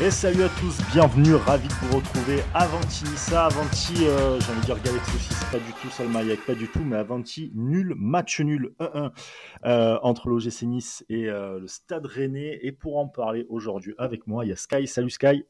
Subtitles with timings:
[0.00, 2.40] Et salut à tous, bienvenue, ravi de vous retrouver.
[2.54, 6.46] Avanti Nissa, Avanti, euh, j'ai envie de dire Galaxy aussi, c'est pas du tout Salmaïek,
[6.46, 9.10] pas du tout, mais Avanti, nul, match nul 1-1
[9.64, 12.60] euh, entre l'OGC Nice et euh, le Stade Rennais.
[12.62, 14.86] Et pour en parler aujourd'hui avec moi, il y a Sky.
[14.86, 15.44] Salut Sky.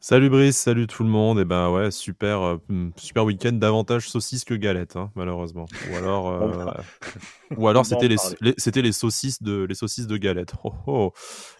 [0.00, 1.40] Salut Brice, salut tout le monde.
[1.40, 5.66] Et ben ouais, super, euh, hmm, super week-end, davantage saucisses que galettes, hein, malheureusement.
[5.90, 6.70] Ou alors, euh,
[7.56, 8.16] ou alors c'était les,
[8.56, 10.52] c'était les saucisses de les saucisses de galette.
[10.62, 11.12] Oh, oh.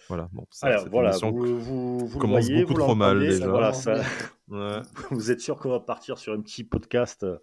[0.07, 0.29] Voilà.
[0.31, 3.47] Bon, Alors, voilà, vous, vous, vous commence voyez, beaucoup vous trop mal déjà.
[3.47, 4.01] Voilà, ça...
[4.47, 4.81] ouais.
[5.11, 7.37] Vous êtes sûr qu'on va partir sur un petit podcast euh,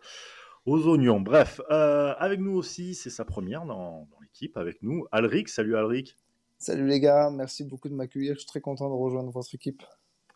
[0.65, 1.21] aux oignons.
[1.21, 4.57] Bref, euh, avec nous aussi, c'est sa première dans, dans l'équipe.
[4.57, 5.51] Avec nous, Alric.
[5.51, 6.17] Salut Alric.
[6.59, 8.33] Salut les gars, merci beaucoup de m'accueillir.
[8.33, 9.83] Je suis très content de rejoindre votre équipe.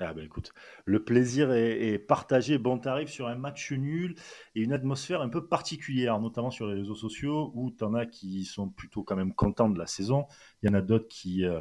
[0.03, 0.55] Ah ben écoute,
[0.87, 2.57] le plaisir est, partagé.
[2.57, 4.15] Bon, t'arrives sur un match nul
[4.55, 8.47] et une atmosphère un peu particulière, notamment sur les réseaux sociaux, où t'en as qui
[8.47, 10.27] sont plutôt quand même contents de la saison.
[10.63, 11.61] Il y en a d'autres qui, euh,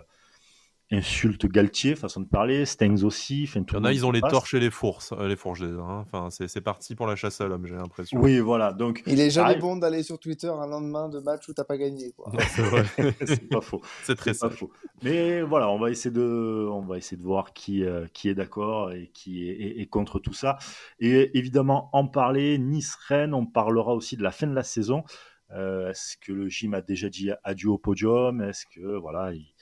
[0.92, 3.44] insulte Galtier, façon de parler, Stengs aussi.
[3.44, 6.06] Il y en a, ils ont les torches et les fourches, euh, les fourches hein.
[6.12, 8.20] Enfin, c'est parti pour la chasse à l'homme, j'ai l'impression.
[8.20, 8.74] Oui, voilà.
[8.74, 11.78] Donc, il est jamais bon d'aller sur Twitter un lendemain de match où t'as pas
[11.78, 12.14] gagné.
[13.26, 13.82] c'est pas faux.
[14.04, 14.72] C'est très pas faux.
[15.04, 18.36] Mais voilà, on va essayer de, on va essayer de voir qui, euh, qui est
[18.36, 20.58] d'accord et qui est, contre tout ça.
[21.00, 25.04] Et évidemment, en parler, Nice-Rennes, on parlera aussi de la fin de la saison.
[25.52, 28.42] Euh, est-ce que le gym a déjà dit adieu au podium?
[28.42, 29.54] Est-ce que voilà, il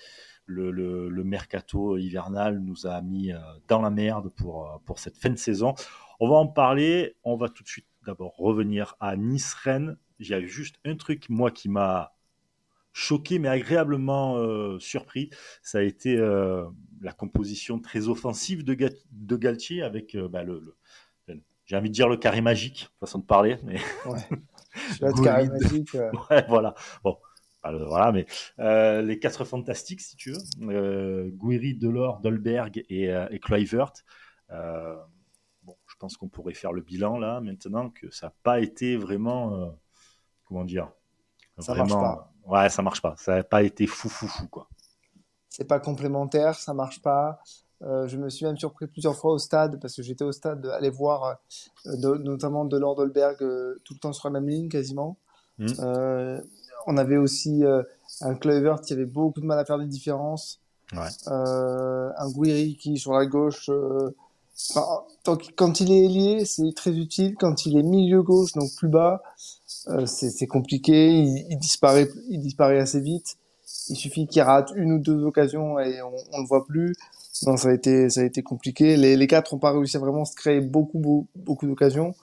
[0.48, 5.30] le, mercato hivernal nous a mis euh, dans la merde pour, euh, pour cette fin
[5.30, 5.76] de saison.
[6.20, 7.16] On va en parler.
[7.24, 9.98] On va tout de suite d'abord revenir à Nice-Rennes.
[10.20, 12.16] Il y a juste un truc, moi, qui m'a
[12.94, 15.30] choqué, mais agréablement euh, surpris.
[15.62, 18.76] Ça a été la composition très offensive de,
[19.12, 20.76] de Galtier avec bah, le,
[21.66, 23.58] j'ai envie de dire le carré magique, façon de parler.
[23.64, 23.80] Mais...
[24.06, 24.24] Ouais.
[25.50, 25.94] magique.
[26.30, 26.74] Ouais, voilà.
[27.04, 27.18] Bon,
[27.72, 28.26] voilà, mais
[28.60, 33.94] euh, les quatre fantastiques, si tu veux, euh, Guiri, Delors, Dolberg et, euh, et Kluivert.
[34.52, 34.96] Euh,
[35.64, 38.98] bon, je pense qu'on pourrait faire le bilan là, maintenant que ça n'a pas été
[38.98, 39.76] vraiment,
[40.46, 40.90] comment dire,
[41.60, 42.34] ça vraiment, marche pas.
[42.46, 43.16] Ouais, ça marche pas.
[43.18, 44.70] Ça n'a pas été fou, fou, fou, quoi.
[45.50, 47.40] C'est pas complémentaire, ça marche pas.
[47.82, 50.92] je me suis même surpris plusieurs fois au stade parce que j'étais au stade aller
[50.92, 51.40] voir
[51.86, 53.40] de, notamment Delors Dolberg
[53.84, 55.18] tout le temps sur la même ligne quasiment.
[55.58, 55.66] Mmh
[56.88, 57.84] on avait aussi euh,
[58.22, 60.60] un Clover qui avait beaucoup de mal à faire des différences.
[61.28, 64.16] Euh, un Guiri qui, sur la gauche, euh,
[65.56, 67.36] quand il est lié, c'est très utile.
[67.38, 69.22] Quand il est milieu gauche, donc plus bas,
[70.06, 71.12] c'est compliqué.
[71.50, 73.38] Il, disparaît, il disparaît assez vite.
[73.90, 76.96] Il suffit qu'il rate une ou deux occasions et on, on le voit plus.
[77.44, 78.98] Non, ça a été, ça a été compliqué.
[78.98, 82.16] Les, les quatre n'ont pas réussi à vraiment se créer beaucoup, beaucoup, beaucoup d'occasions.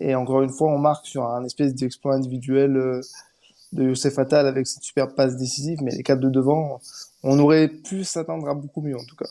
[0.00, 3.02] Et encore une fois, on marque sur un espèce d'exploit individuel
[3.74, 6.80] de Youssef Attal avec cette superbe passe décisive, mais les quatre de devant,
[7.22, 9.28] on aurait pu s'attendre à beaucoup mieux en tout cas.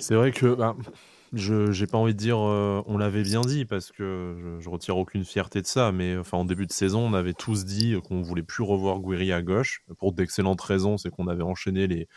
[0.00, 0.76] C'est vrai que bah,
[1.32, 4.68] je j'ai pas envie de dire euh, on l'avait bien dit parce que je, je,
[4.68, 7.96] retire aucune fierté de ça, mais enfin en début de saison on avait tous dit
[8.08, 12.08] qu'on voulait plus revoir Guiri à gauche pour d'excellentes raisons, c'est qu'on avait enchaîné les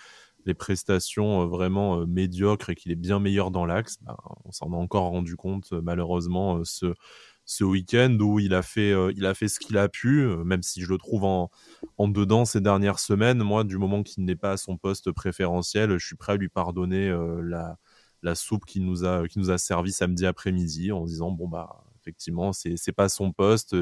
[0.46, 3.98] les prestations euh, vraiment euh, médiocres et qu'il est bien meilleur dans l'axe.
[4.02, 6.94] Bah, on s'en a encore rendu compte malheureusement ce
[7.52, 10.42] ce week-end où il a fait, euh, il a fait ce qu'il a pu, euh,
[10.46, 11.50] même si je le trouve en,
[12.00, 13.40] dedans ces dernières semaines.
[13.44, 16.48] Moi, du moment qu'il n'est pas à son poste préférentiel, je suis prêt à lui
[16.48, 17.42] pardonner euh,
[18.22, 21.84] la, soupe qu'il nous a, qui nous a servi samedi après-midi en disant bon bah
[22.00, 23.76] effectivement c'est c'est pas son poste,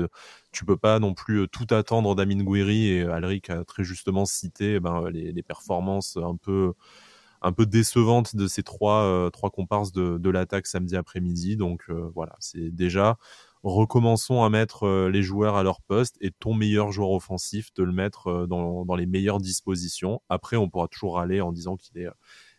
[0.51, 4.75] tu peux pas non plus tout attendre d'Amin Gouiri et Alric a très justement cité
[4.75, 11.57] eh ben, les, performances un peu décevantes de ces trois comparses de l'attaque samedi après-midi.
[11.57, 13.17] Donc voilà, c'est déjà
[13.63, 17.83] recommençons à mettre euh, les joueurs à leur poste et ton meilleur joueur offensif, de
[17.83, 20.21] le mettre euh, dans, les meilleures dispositions.
[20.29, 22.07] Après, on pourra toujours aller en disant qu'il est,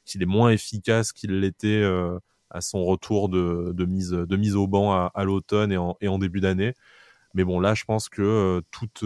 [0.05, 2.19] qu'il est moins efficace qu'il l'était euh,
[2.50, 6.75] à son retour de, mise, au banc à, l'automne et en, début d'année.
[7.34, 9.05] Mais bon, là, je pense que toute,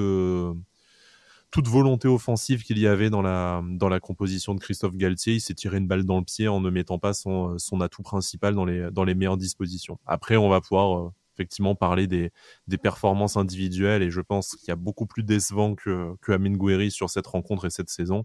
[1.68, 5.86] volonté offensive qu'il y avait dans la, composition de Christophe Galtier, il s'est tiré une
[5.86, 9.98] balle dans le pied en ne mettant pas son, atout principal dans les meilleures dispositions.
[10.06, 12.30] Après, on va pouvoir effectivement parler des,
[12.68, 16.52] des performances individuelles et je pense qu'il y a beaucoup plus décevant que, que Amin
[16.52, 18.24] Gouiri sur cette rencontre et cette saison.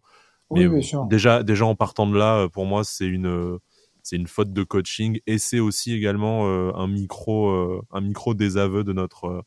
[0.51, 0.67] Mais
[1.09, 3.59] déjà, déjà en partant de là, pour moi, c'est une,
[4.03, 8.33] c'est une faute de coaching et c'est aussi également euh, un micro, euh, un micro
[8.33, 9.43] désaveu de notre,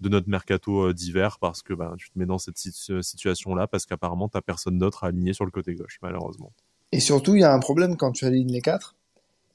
[0.00, 3.86] de notre mercato euh, d'hiver parce que ben, tu te mets dans cette situation-là parce
[3.86, 6.52] qu'apparemment, tu n'as personne d'autre à aligner sur le côté gauche, malheureusement.
[6.92, 8.96] Et surtout, il y a un problème quand tu alignes les quatre,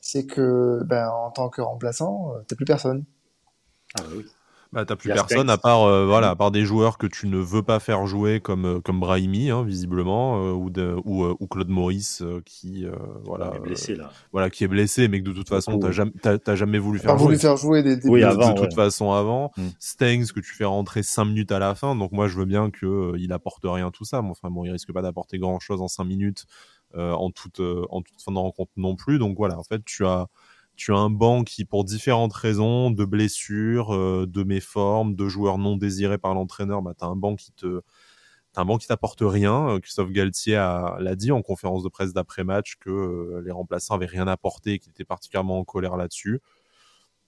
[0.01, 3.05] c'est que ben, en tant que remplaçant, tu n'as plus personne.
[3.95, 4.21] Ah bah
[4.73, 7.37] Bah, t'as plus personne à part, euh, voilà, à part des joueurs que tu ne
[7.37, 11.47] veux pas faire jouer comme, euh, comme Brahimi, hein, visiblement, euh, ou, de, ou, ou,
[11.47, 12.87] Claude Maurice qui,
[13.23, 14.11] voilà, est blessé, là.
[14.31, 16.11] voilà, qui est blessé, mais que de toute façon, t'as jamais,
[16.55, 17.25] jamais voulu faire jouer.
[17.25, 19.51] voulu faire jouer des, oui, avant, de, toute façon avant.
[19.57, 19.67] Mm.
[19.77, 22.71] Stengs que tu fais rentrer 5 minutes à la fin, donc moi je veux bien
[22.71, 24.23] que il apporte rien tout ça.
[24.23, 26.45] Enfin bon, il risque pas d'apporter grand chose en 5 minutes
[26.95, 29.19] en toute en toute fin de rencontre non plus.
[29.19, 30.27] Donc voilà, en fait, tu as
[30.75, 35.57] tu as un banc qui, pour différentes raisons, de blessures, euh, de méformes, de joueurs
[35.57, 37.81] non désirés par l'entraîneur, bah, tu as un banc qui te
[38.55, 39.69] un banc qui t'apporte rien.
[39.69, 44.05] Euh, Christophe Galtier l'a dit en conférence de presse d'après-match que euh, les remplaçants avaient
[44.05, 46.41] rien apporté et qu'il était particulièrement en colère là-dessus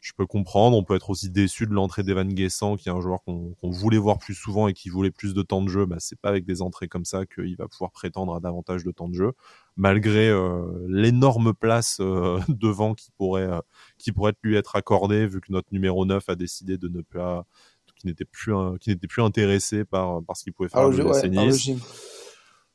[0.06, 0.78] je peux comprendre.
[0.78, 3.98] On peut être aussi déçu de l'entrée d'Evan Guessant, qui est un joueur qu'on voulait
[3.98, 5.88] voir plus souvent et qui voulait plus de temps de jeu.
[5.88, 8.92] Bah, c'est pas avec des entrées comme ça qu'il va pouvoir prétendre à davantage de
[8.92, 9.32] temps de jeu,
[9.78, 13.62] malgré euh, l'énorme place euh, devant qui pourrait, euh,
[13.98, 17.48] qui pourrait lui être accordée, vu que notre numéro 9 a décidé de ne pas,
[17.96, 21.02] qui n'était plus, qui n'était plus intéressé par, par ce qu'il pouvait faire ah, de
[21.02, 21.76] ouais,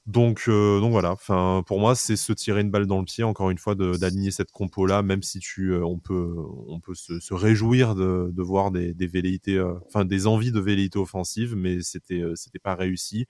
[0.07, 1.13] donc, euh, donc voilà.
[1.13, 3.23] Enfin, pour moi, c'est se tirer une balle dans le pied.
[3.23, 6.35] Encore une fois, d'aligner cette compo là, même si tu, euh, on peut,
[6.69, 10.53] on peut se, se réjouir de, de, voir des, des velléités, euh, enfin des envies
[10.53, 13.27] de velléité offensive, mais c'était, c'était pas réussi.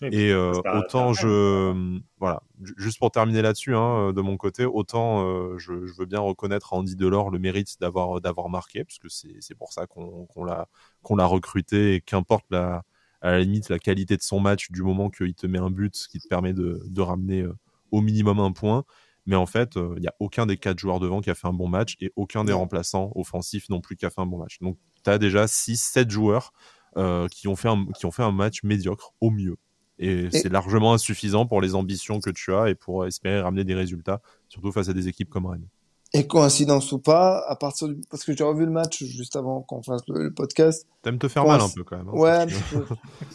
[0.00, 2.42] et autant je, voilà,
[2.76, 6.76] juste pour terminer là-dessus, hein, de mon côté, autant je, je, veux bien reconnaître à
[6.76, 10.68] Andy Delors le mérite d'avoir, d'avoir marqué, parce que c'est, pour ça qu'on, qu'on l'a,
[11.02, 12.82] qu'on l'a recruté et qu'importe la
[13.22, 16.06] à la limite la qualité de son match du moment qu'il te met un but
[16.10, 17.56] qui te permet de, de ramener euh,
[17.92, 18.84] au minimum un point.
[19.24, 21.46] Mais en fait, euh, il n'y a aucun des quatre joueurs devant qui a fait
[21.46, 24.38] un bon match et aucun des remplaçants offensifs non plus qui a fait un bon
[24.38, 24.58] match.
[24.60, 26.52] Donc, tu as déjà 6-7 joueurs
[26.96, 29.56] euh, qui, ont fait un, qui ont fait un match médiocre au mieux.
[30.00, 30.30] Et, et...
[30.32, 34.20] c'est largement insuffisant pour les ambitions que tu as et pour espérer ramener des résultats,
[34.48, 35.68] surtout face à des équipes comme Rennes.
[36.14, 37.98] Et coïncidence ou pas, à partir du...
[38.10, 40.86] parce que j'ai revu le match juste avant qu'on fasse le, podcast.
[41.02, 42.08] T'aimes te faire mal un peu quand même.
[42.08, 42.46] Hein, ouais,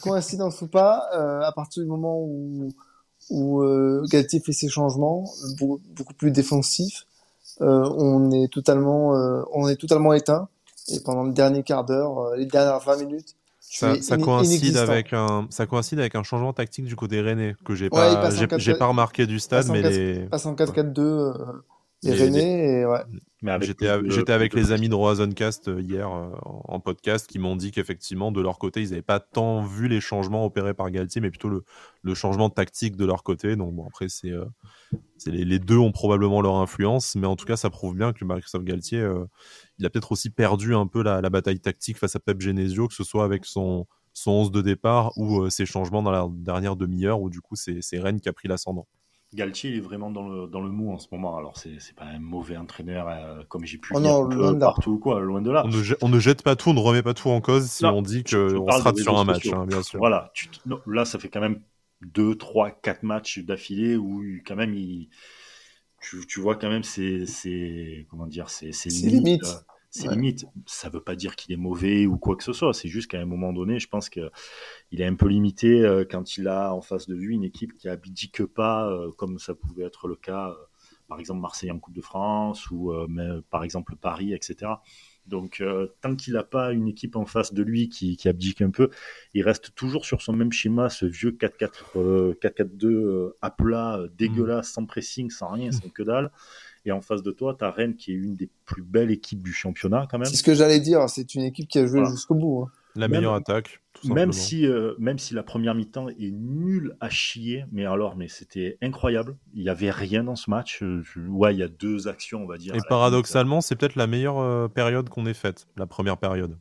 [0.01, 2.69] coïncidence ou pas, euh, à partir du moment où
[3.29, 5.25] où euh, Galtier fait ses changements,
[5.59, 7.05] beaucoup, beaucoup plus défensifs,
[7.61, 10.47] euh, on est totalement euh, on est totalement éteint.
[10.89, 15.11] Et pendant le dernier quart d'heure, euh, les dernières 20 minutes, ça, ça coïncide avec
[15.11, 18.85] un ça coïncide avec un changement tactique du côté rennais que j'ai pas j'ai pas
[18.85, 21.33] remarqué du stade mais 4, les passe en 4-4-2
[22.03, 23.03] et René, ouais.
[23.61, 27.71] J'étais avec, avec les amis de Roazoncast euh, hier euh, en podcast qui m'ont dit
[27.71, 31.29] qu'effectivement, de leur côté, ils n'avaient pas tant vu les changements opérés par Galtier, mais
[31.29, 31.63] plutôt le,
[32.01, 33.55] le changement tactique de leur côté.
[33.55, 34.45] Donc, bon, après, c'est euh,
[35.25, 38.25] les, les, deux ont probablement leur influence, mais en tout cas, ça prouve bien que
[38.25, 39.25] Christophe Galtier, euh,
[39.77, 42.87] il a peut-être aussi perdu un peu la, la, bataille tactique face à Pep Genesio,
[42.87, 46.27] que ce soit avec son, son 11 de départ ou euh, ses changements dans la
[46.31, 48.87] dernière demi-heure, où du coup, c'est Rennes qui a pris l'ascendant.
[49.33, 51.37] Galtier est vraiment dans le, dans le mou en ce moment.
[51.37, 54.99] Alors, c'est, c'est pas un mauvais entraîneur euh, comme j'ai pu oh non, dire partout,
[54.99, 55.63] quoi, loin de là.
[55.65, 57.65] On ne, jette, on ne, jette pas tout, on ne remet pas tout en cause
[57.69, 59.99] si non, on dit qu'on sera sur un match, hein, bien sûr.
[59.99, 61.61] Voilà, tu, non, là, ça fait quand même
[62.01, 65.09] 2, 3, 4 matchs d'affilée où quand même il,
[66.01, 69.43] tu, tu vois quand même c'est, c'est comment dire, c'est, c'est limite.
[69.87, 70.15] Euh, c'est ouais.
[70.15, 70.45] limite.
[70.65, 72.73] Ça veut pas dire qu'il est mauvais ou quoi que ce soit.
[72.73, 74.29] C'est juste qu'à un moment donné, je pense que
[74.91, 77.73] il est un peu limité euh, quand il a en face de lui une équipe
[77.77, 80.55] qui abdique pas, euh, comme ça pouvait être le cas, euh,
[81.07, 84.67] par exemple Marseille en Coupe de France ou mais, par exemple Paris, etc.
[85.27, 88.61] Donc, euh, tant qu'il n'a pas une équipe en face de lui qui, qui, abdique
[88.61, 88.89] un peu,
[89.33, 94.85] il reste toujours sur son même schéma, ce vieux 4-4-2 euh, à plat, dégueulasse, sans
[94.85, 96.31] pressing, sans rien, sans que dalle.
[96.87, 99.43] Et en face de toi, tu as Rennes qui est une des plus belles équipes
[99.43, 100.27] du championnat quand même.
[100.27, 102.11] C'est ce que j'allais dire, c'est une équipe qui a joué voilà.
[102.11, 102.63] jusqu'au bout.
[102.63, 102.71] Hein.
[102.95, 103.81] La meilleure même, attaque.
[104.05, 108.27] même si, euh, même si la première mi-temps est nulle à chier, mais alors, mais
[108.27, 109.35] c'était incroyable.
[109.53, 110.79] Il n'y avait rien dans ce match.
[110.79, 112.73] Je, ouais, il y a deux actions, on va dire.
[112.73, 116.57] Et paradoxalement, c'est peut-être la meilleure euh, période qu'on ait faite, la première période.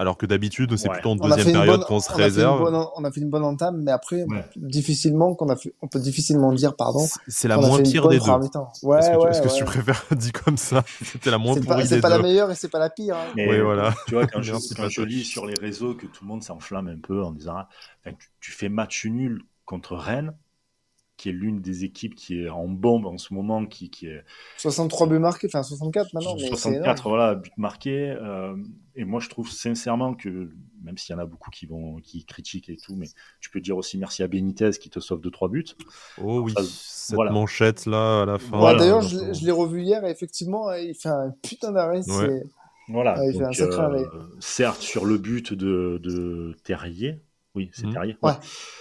[0.00, 0.94] Alors que d'habitude, c'est ouais.
[0.94, 2.62] plutôt en deuxième période qu'on se on réserve.
[2.62, 4.44] Bonne, on a fait une bonne entame, mais après, ouais.
[4.54, 7.04] difficilement, qu'on a fait, on peut difficilement dire, pardon.
[7.26, 8.30] C'est la moins pire des deux.
[8.84, 10.84] Ouais, est-ce que, ouais, est-ce que tu préfères dit comme ça?
[11.02, 13.16] C'était la moins pourrie C'est pas la meilleure et c'est pas la pire.
[13.16, 13.32] Hein.
[13.36, 13.92] Oui, voilà.
[14.06, 16.86] Tu vois, quand, je, quand je lis sur les réseaux que tout le monde s'enflamme
[16.86, 17.64] un peu en disant,
[18.04, 20.32] tu, tu fais match nul contre Rennes,
[21.18, 24.24] qui est l'une des équipes qui est en bombe en ce moment, qui, qui est
[24.56, 26.36] 63 buts marqués, enfin 64 maintenant.
[26.36, 28.10] Mais 64 voilà buts marqués.
[28.10, 28.56] Euh,
[28.94, 30.50] et moi je trouve sincèrement que
[30.82, 33.08] même s'il y en a beaucoup qui vont qui critiquent et tout, mais
[33.40, 35.66] tu peux dire aussi merci à Benitez qui te sauve de trois buts.
[36.22, 37.32] Oh oui, enfin, cette voilà.
[37.32, 38.56] manchette là à la fin.
[38.56, 42.08] Voilà, D'ailleurs je, je l'ai revu hier et effectivement il fait un putain d'arrêt.
[42.08, 42.42] Ouais.
[42.88, 43.18] Voilà.
[43.18, 44.06] Ouais, il donc, fait un euh,
[44.40, 47.20] certes sur le but de, de Terrier.
[47.54, 47.92] Oui, c'est mmh.
[47.92, 48.16] Terrier.
[48.22, 48.32] Ouais.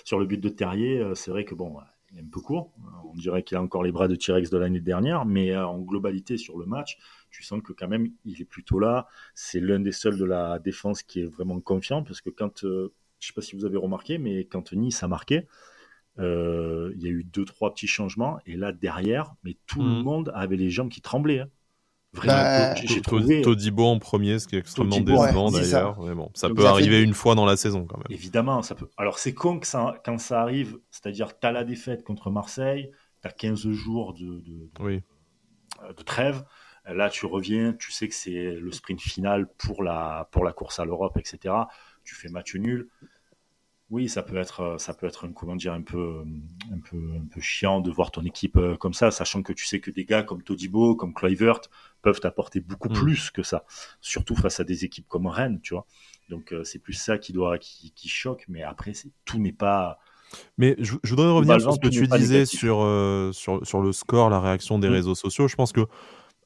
[0.03, 1.77] Sur le but de Terrier, euh, c'est vrai que bon,
[2.11, 2.73] il est un peu court.
[3.05, 5.79] On dirait qu'il a encore les bras de T-Rex de l'année dernière, mais euh, en
[5.79, 6.97] globalité sur le match,
[7.29, 9.07] tu sens que quand même, il est plutôt là.
[9.33, 12.93] C'est l'un des seuls de la défense qui est vraiment confiant, parce que quand, euh,
[13.19, 15.47] je sais pas si vous avez remarqué, mais quand Nice a marqué,
[16.19, 19.89] euh, il y a eu deux, trois petits changements, et là, derrière, mais tout le
[19.89, 20.03] mmh.
[20.03, 21.41] monde avait les jambes qui tremblaient.
[21.41, 21.49] Hein.
[22.17, 26.01] Vraiment, bah, j'ai trouvé Todibo en premier, ce qui est extrêmement décevant d'ailleurs.
[26.01, 28.07] Mais bon, ça peut arriver une fois dans la saison quand même.
[28.09, 28.89] Évidemment, ça peut.
[28.97, 32.91] Alors c'est con que ça, quand ça arrive, c'est-à-dire tu as la défaite contre Marseille,
[33.21, 35.01] tu as 15 jours de, de, oui.
[35.95, 36.43] de, trêve.
[36.89, 40.79] Là, tu reviens, tu sais que c'est le sprint final pour la, pour la course
[40.79, 41.53] à l'Europe, etc.
[42.05, 42.88] Tu fais match nul
[43.89, 46.24] oui, ça peut être, ça peut être comment dire, un peu,
[46.74, 49.65] un peu, un peu chiant de voir ton équipe euh, comme ça, sachant que tu
[49.65, 51.62] sais que des gars comme Todibo, comme Kluivert
[52.01, 52.94] peuvent t'apporter beaucoup mm.
[52.94, 53.66] plus que ça,
[54.01, 55.86] surtout face à des équipes comme Rennes, tu vois.
[56.30, 58.94] Donc euh, c'est plus ça qui doit, qui, qui choque, mais après
[59.25, 60.00] tout n'est pas.
[60.58, 64.30] Mais je, voudrais revenir sur ce que tu disais sur, euh, sur, sur le score,
[64.30, 64.94] la réaction des mm.
[64.94, 65.48] réseaux sociaux.
[65.48, 65.86] Je pense que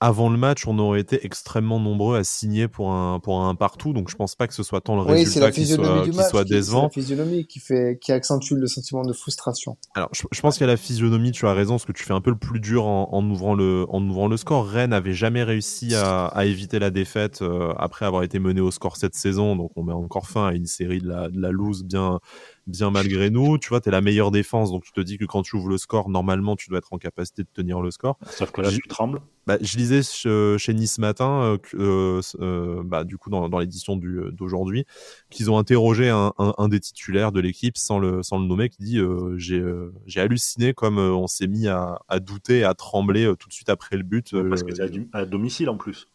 [0.02, 3.94] avant le match, on aurait été extrêmement nombreux à signer pour un, pour un partout.
[3.94, 6.90] Donc, je pense pas que ce soit tant le résultat qui soit, qui soit décevant.
[6.92, 9.78] C'est la physionomie qui, fait, qui accentue le sentiment de frustration.
[9.94, 12.14] Alors, je, pense qu'il y a la physionomie, tu as raison, parce que tu fais
[12.14, 14.68] un peu le plus dur en, en ouvrant, le, en ouvrant le score.
[14.68, 18.72] Rennes n'avait jamais réussi à, à, éviter la défaite euh, après avoir été mené au
[18.72, 19.56] score cette saison.
[19.56, 22.20] Donc, on met encore fin à une série de la, de la loose bien,
[22.66, 23.60] bien malgré nous.
[23.60, 25.70] Tu vois, tu es la meilleure défense, donc tu te dis que quand tu ouvres
[25.70, 28.18] le score, normalement, tu dois être en capacité de tenir le score.
[28.32, 29.22] Sauf que là, tu trembles.
[29.48, 33.96] Bah, je lisais chez Nice matin, euh, euh, euh, bah, du coup, dans, dans l'édition
[33.98, 34.86] d'aujourd'hui,
[35.30, 38.70] qu'ils ont interrogé un, un, un des titulaires de l'équipe sans le, sans le nommer,
[38.70, 39.00] qui dit
[39.38, 39.62] j'ai
[40.06, 43.98] j'ai halluciné comme on s'est mis à, à douter, à trembler tout de suite après
[43.98, 44.36] le but.
[44.50, 46.08] Parce que c'est à, domicile en plus.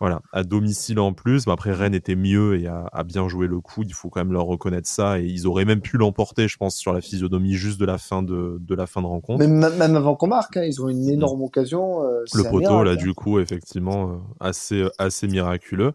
[0.00, 1.48] Voilà, à domicile en plus.
[1.48, 3.82] après, Rennes était mieux et a, bien joué le coup.
[3.84, 5.20] Il faut quand même leur reconnaître ça.
[5.20, 8.22] Et ils auraient même pu l'emporter, je pense, sur la physionomie juste de la fin
[8.22, 9.44] de, de la fin de rencontre.
[9.44, 12.04] Mais même avant qu'on marque, hein, ils ont une énorme occasion.
[12.04, 12.96] Euh, le poteau, là, hein.
[12.96, 15.92] du coup, effectivement, euh, assez, assez miraculeux.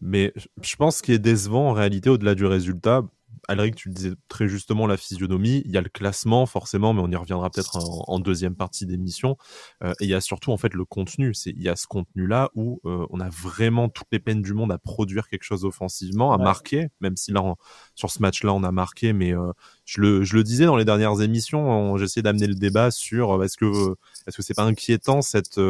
[0.00, 3.02] Mais je pense qu'il est décevant en réalité, au-delà du résultat,
[3.48, 5.62] Alric, tu le disais très justement, la physionomie.
[5.64, 9.36] Il y a le classement, forcément, mais on y reviendra peut-être en, deuxième partie d'émission.
[9.82, 11.34] Euh, et il y a surtout, en fait, le contenu.
[11.34, 14.54] C'est, il y a ce contenu-là où euh, on a vraiment toutes les peines du
[14.54, 17.54] monde à produire quelque chose offensivement, à marquer, même si là,
[17.94, 19.52] sur ce match-là, on a marqué, mais euh,
[19.84, 23.56] je, le, je le disais dans les dernières émissions, j'essayais d'amener le débat sur est-ce
[23.56, 25.60] que, est-ce que c'est pas inquiétant cette,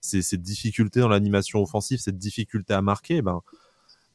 [0.00, 3.40] ces, cette difficulté dans l'animation offensive, cette difficulté à marquer, ben,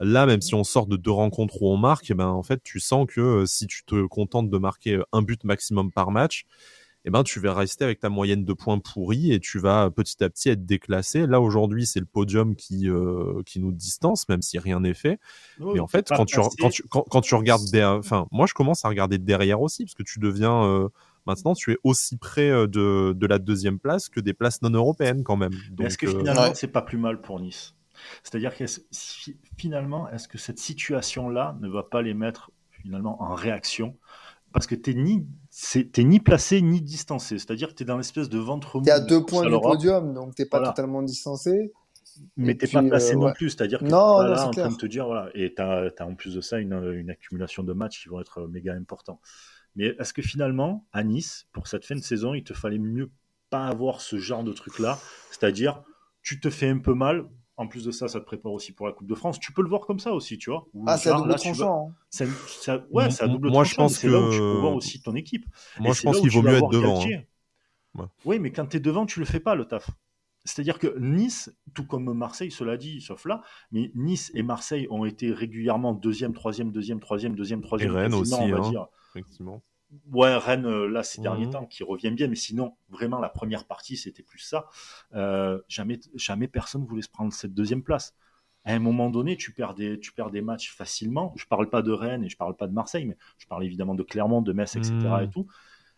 [0.04, 2.62] Là, même si on sort de deux rencontres où on marque, eh ben, en fait,
[2.64, 6.12] tu sens que euh, si tu te contentes de marquer euh, un but maximum par
[6.12, 6.46] match,
[7.06, 10.22] eh ben, tu vas rester avec ta moyenne de points pourris et tu vas petit
[10.24, 11.26] à petit être déclassé.
[11.26, 15.20] Là, aujourd'hui, c'est le podium qui, euh, qui nous distance, même si rien n'est fait.
[15.60, 18.86] Mais en fait, quand tu, quand tu, quand, tu, regardes derrière, enfin, moi, je commence
[18.86, 20.90] à regarder derrière aussi, parce que tu deviens,
[21.26, 25.24] maintenant, tu es aussi près de, de la deuxième place que des places non européennes
[25.24, 25.54] quand même.
[25.80, 27.74] Est-ce que finalement, c'est pas plus mal pour Nice?
[28.24, 28.66] C'est-à-dire que
[29.58, 33.98] finalement, est-ce que cette situation-là ne va pas les mettre finalement en réaction?
[34.52, 35.26] Parce que tu ni
[35.98, 38.86] ni placé ni distancé, c'est-à-dire que tu es dans l'espèce de ventre mou.
[38.86, 41.72] Tu à deux points du podium, donc tu pas totalement distancé.
[42.38, 44.76] Mais tu pas placé euh, non plus, c'est-à-dire que tu es là en train de
[44.76, 48.04] te dire, voilà, et tu as, en plus de ça une, une, accumulation de matchs
[48.04, 49.20] qui vont être méga importants.
[49.76, 53.10] Mais est-ce que finalement, à Nice, pour cette fin de saison, il te fallait mieux
[53.50, 55.00] pas avoir ce genre de truc-là,
[55.32, 55.84] c'est-à-dire
[56.22, 57.26] tu te fais un peu mal,
[57.58, 59.40] en plus de ça, ça te prépare aussi pour la Coupe de France.
[59.40, 60.66] Tu peux le voir comme ça aussi, tu vois.
[60.88, 61.94] ah, c'est à double tranchant.
[62.20, 62.26] Hein.
[62.92, 65.16] Ouais, c'est à double Moi, Je pense c'est là où tu peux voir aussi ton
[65.16, 65.46] équipe.
[65.80, 67.04] Moi, je pense qu'il vaut mieux être devant.
[67.04, 68.10] Hein.
[68.26, 69.90] Oui, mais quand tu es devant, tu le fais pas, le taf.
[70.46, 73.42] C'est-à-dire que Nice, tout comme Marseille, cela dit, sauf là,
[73.72, 77.92] mais Nice et Marseille ont été régulièrement deuxième, troisième, deuxième, troisième, deuxième, troisième.
[77.92, 78.88] Et Rennes aussi, on va hein, dire.
[79.12, 79.64] effectivement.
[80.12, 81.52] Ouais, Rennes, euh, là, ces derniers mhm.
[81.52, 84.68] temps, qui revient bien, mais sinon, vraiment, la première partie, c'était plus ça.
[85.14, 88.16] Euh, jamais, jamais personne voulait se prendre cette deuxième place.
[88.66, 91.34] À un moment donné, tu perds des, tu perds des matchs facilement.
[91.36, 93.94] Je parle pas de Rennes et je parle pas de Marseille, mais je parle évidemment
[93.94, 94.94] de Clermont, de Metz, etc.
[94.94, 95.30] et mhm.
[95.32, 95.48] tout.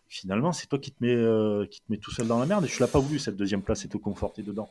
[0.08, 2.64] Finalement, c'est toi qui te, mets, euh, qui te mets tout seul dans la merde
[2.64, 4.68] et tu l'as pas voulu, cette deuxième place, et te conforter dedans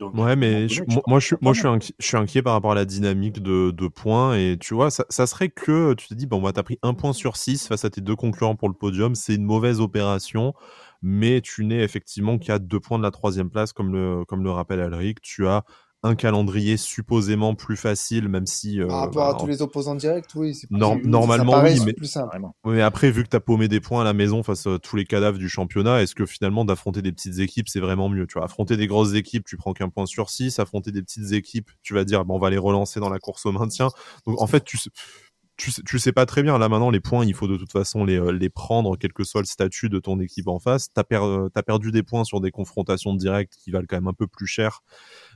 [0.00, 0.66] ouais, mais
[1.06, 3.70] moi, je, moi, je suis, inquiet, je suis inquiet par rapport à la dynamique de,
[3.70, 4.36] de points.
[4.36, 6.94] Et tu vois, ça, ça, serait que tu te dis, bon, bah, t'as pris un
[6.94, 9.14] point sur six face à tes deux concurrents pour le podium.
[9.14, 10.54] C'est une mauvaise opération.
[11.02, 14.50] Mais tu n'es effectivement qu'à deux points de la troisième place, comme le, comme le
[14.50, 15.20] rappelle Alric.
[15.20, 15.64] Tu as
[16.06, 18.80] un calendrier supposément plus facile, même si.
[18.80, 20.58] Euh, Par rapport à bah, tous les opposants directs, oui.
[20.70, 22.38] normalement, oui, mais, plus simple.
[22.64, 24.96] mais après, vu que tu as paumé des points à la maison face à tous
[24.96, 28.34] les cadavres du championnat, est-ce que finalement d'affronter des petites équipes, c'est vraiment mieux Tu
[28.34, 30.58] vois, affronter des grosses équipes, tu prends qu'un point sur six.
[30.58, 33.46] Affronter des petites équipes, tu vas dire, bon, on va les relancer dans la course
[33.46, 33.88] au maintien.
[34.26, 34.78] Donc, en fait, tu
[35.56, 36.58] tu sais, sais pas très bien.
[36.58, 39.24] Là maintenant, les points, il faut de toute façon les, euh, les prendre, quel que
[39.24, 40.92] soit le statut de ton équipe en face.
[40.92, 41.20] T'as per,
[41.54, 44.46] as perdu des points sur des confrontations directes qui valent quand même un peu plus
[44.46, 44.82] cher.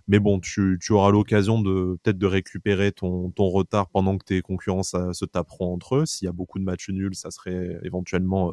[0.08, 4.82] Mais bon, tu, auras l'occasion de peut-être de récupérer ton, retard pendant que tes concurrents
[4.82, 6.06] se taperont entre eux.
[6.06, 8.52] S'il y a beaucoup de matchs nuls, ça serait éventuellement, euh,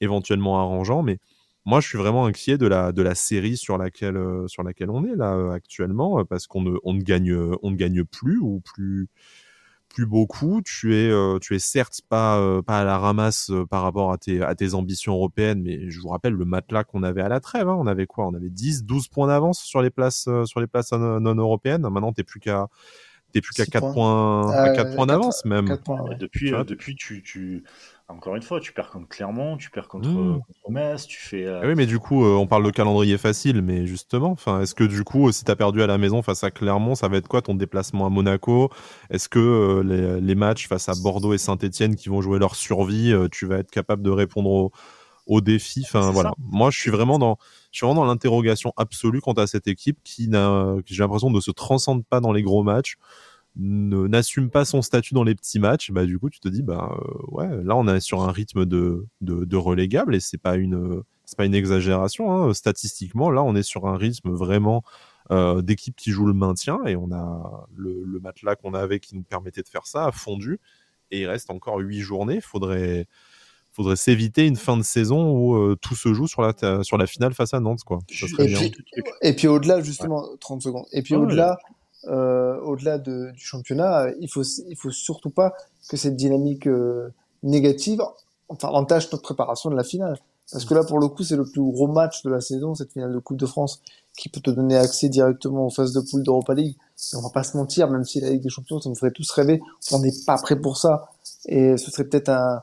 [0.00, 1.02] éventuellement arrangeant.
[1.02, 1.18] Mais
[1.64, 4.90] moi, je suis vraiment inquiet de la, de la série sur laquelle, euh, sur laquelle
[4.90, 8.38] on est là euh, actuellement, parce qu'on ne, on ne, gagne, on ne gagne plus
[8.38, 9.08] ou plus,
[9.88, 10.62] plus beaucoup.
[10.62, 14.54] Tu es, tu es certes pas, pas à la ramasse par rapport à tes, à
[14.54, 17.68] tes ambitions européennes, mais je vous rappelle le matelas qu'on avait à la trêve.
[17.68, 17.76] Hein.
[17.78, 18.26] On avait quoi?
[18.26, 21.82] On avait 10, 12 points d'avance sur les places, sur les places non, européennes.
[21.82, 22.68] Maintenant, t'es plus qu'à
[23.32, 25.66] t'es plus qu'à 4 points, à 4 points d'avance même.
[26.18, 27.64] depuis, depuis tu, tu,
[28.10, 30.40] encore une fois, tu perds contre Clermont, tu perds contre, mmh.
[30.70, 31.44] Metz, tu fais.
[31.44, 34.62] Euh, ah oui, mais du coup, euh, on parle de calendrier facile, mais justement, enfin,
[34.62, 37.08] est-ce que du coup, si tu as perdu à la maison face à Clermont, ça
[37.08, 38.70] va être quoi ton déplacement à Monaco?
[39.10, 43.14] Est-ce que euh, les, matchs face à Bordeaux et Saint-Etienne qui vont jouer leur survie,
[43.30, 44.70] tu vas être capable de répondre
[45.26, 46.32] aux, défis Enfin, voilà.
[46.38, 47.36] Moi, je suis vraiment dans,
[47.72, 51.40] je suis vraiment dans l'interrogation absolue quant à cette équipe qui n'a, j'ai l'impression, ne
[51.40, 52.96] se transcende pas dans les gros matchs
[53.58, 56.96] n'assume pas son statut dans les petits matchs, bah du coup tu te dis bah
[56.96, 61.02] euh, ouais là on est sur un rythme de, de, relégable et c'est pas une
[61.24, 62.54] c'est pas une exagération hein.
[62.54, 64.84] statistiquement là on est sur un rythme vraiment
[65.32, 69.16] euh, d'équipe qui joue le maintien et on a le, le matelas qu'on avait qui
[69.16, 70.60] nous permettait de faire ça a fondu
[71.10, 72.40] et il reste encore huit journées.
[72.40, 73.06] Faudrait
[73.72, 77.06] faudrait s'éviter une fin de saison où euh, tout se joue sur la sur la
[77.06, 78.00] finale face à Nantes quoi.
[79.22, 80.86] Et, puis, au-delà justement 30 secondes.
[80.92, 81.58] Et puis au-delà
[82.06, 85.52] euh, au-delà du championnat, il faut il faut surtout pas
[85.88, 87.12] que cette dynamique euh,
[87.42, 88.02] négative
[88.48, 90.18] enfin entache notre préparation de la finale.
[90.50, 92.92] Parce que là, pour le coup, c'est le plus gros match de la saison, cette
[92.92, 93.82] finale de Coupe de France,
[94.16, 96.74] qui peut te donner accès directement aux phases de poule d'Europa League.
[97.12, 99.10] Et on va pas se mentir, même si la Ligue des Champions, ça nous ferait
[99.10, 99.60] tous rêver,
[99.92, 101.10] on n'est pas prêt pour ça.
[101.44, 102.62] Et ce serait peut-être un,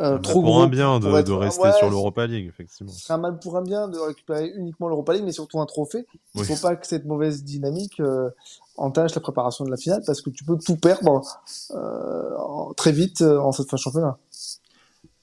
[0.00, 2.92] euh, trop pour un bien de, de rester sur l'Europa League, effectivement.
[2.92, 6.06] C'est un mal pour un bien de récupérer uniquement l'Europa League, mais surtout un trophée.
[6.34, 8.30] Il ne faut pas que cette mauvaise dynamique euh,
[8.76, 11.22] entache la préparation de la finale, parce que tu peux tout perdre
[11.72, 14.18] euh, très vite euh, en cette fin de championnat.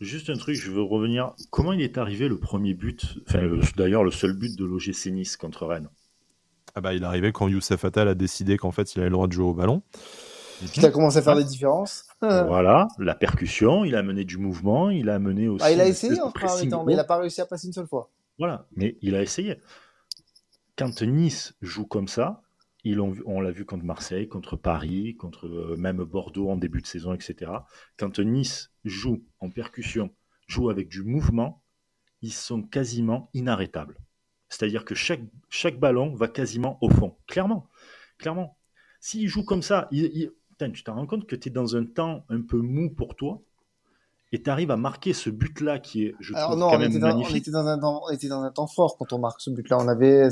[0.01, 1.33] Juste un truc, je veux revenir.
[1.51, 3.47] Comment il est arrivé le premier but, enfin
[3.77, 5.87] d'ailleurs le seul but de l'OGC Nice contre Rennes?
[6.75, 9.13] Ah bah, Il est arrivé quand Youssef Attal a décidé qu'en fait il avait le
[9.13, 9.81] droit de jouer au ballon.
[10.75, 12.05] Il a commencé à faire des différences.
[12.21, 15.65] voilà, la percussion, il a mené du mouvement, il a mené aussi.
[15.65, 16.31] Ah, il a essayé en
[16.85, 18.11] mais il n'a pas réussi à passer une seule fois.
[18.37, 19.57] Voilà, mais il a essayé.
[20.77, 22.41] Quand Nice joue comme ça,
[23.25, 27.13] on l'a vu contre Marseille, contre Paris, contre euh, même Bordeaux en début de saison,
[27.13, 27.51] etc.
[27.97, 30.13] Quand Nice joue en percussion,
[30.47, 31.63] joue avec du mouvement,
[32.21, 33.97] ils sont quasiment inarrêtables.
[34.49, 37.17] C'est-à-dire que chaque, chaque ballon va quasiment au fond.
[37.27, 37.69] Clairement.
[38.17, 38.57] Clairement.
[38.99, 39.87] S'ils jouent comme ça,
[40.57, 43.41] tu te rends compte que tu es dans un temps un peu mou pour toi
[44.31, 47.33] et tu arrives à marquer ce but-là qui est, je trouve, quand même magnifique.
[47.33, 49.49] On était, dans un temps, on était dans un temps fort quand on marque ce
[49.49, 49.77] but-là.
[49.79, 50.27] On avait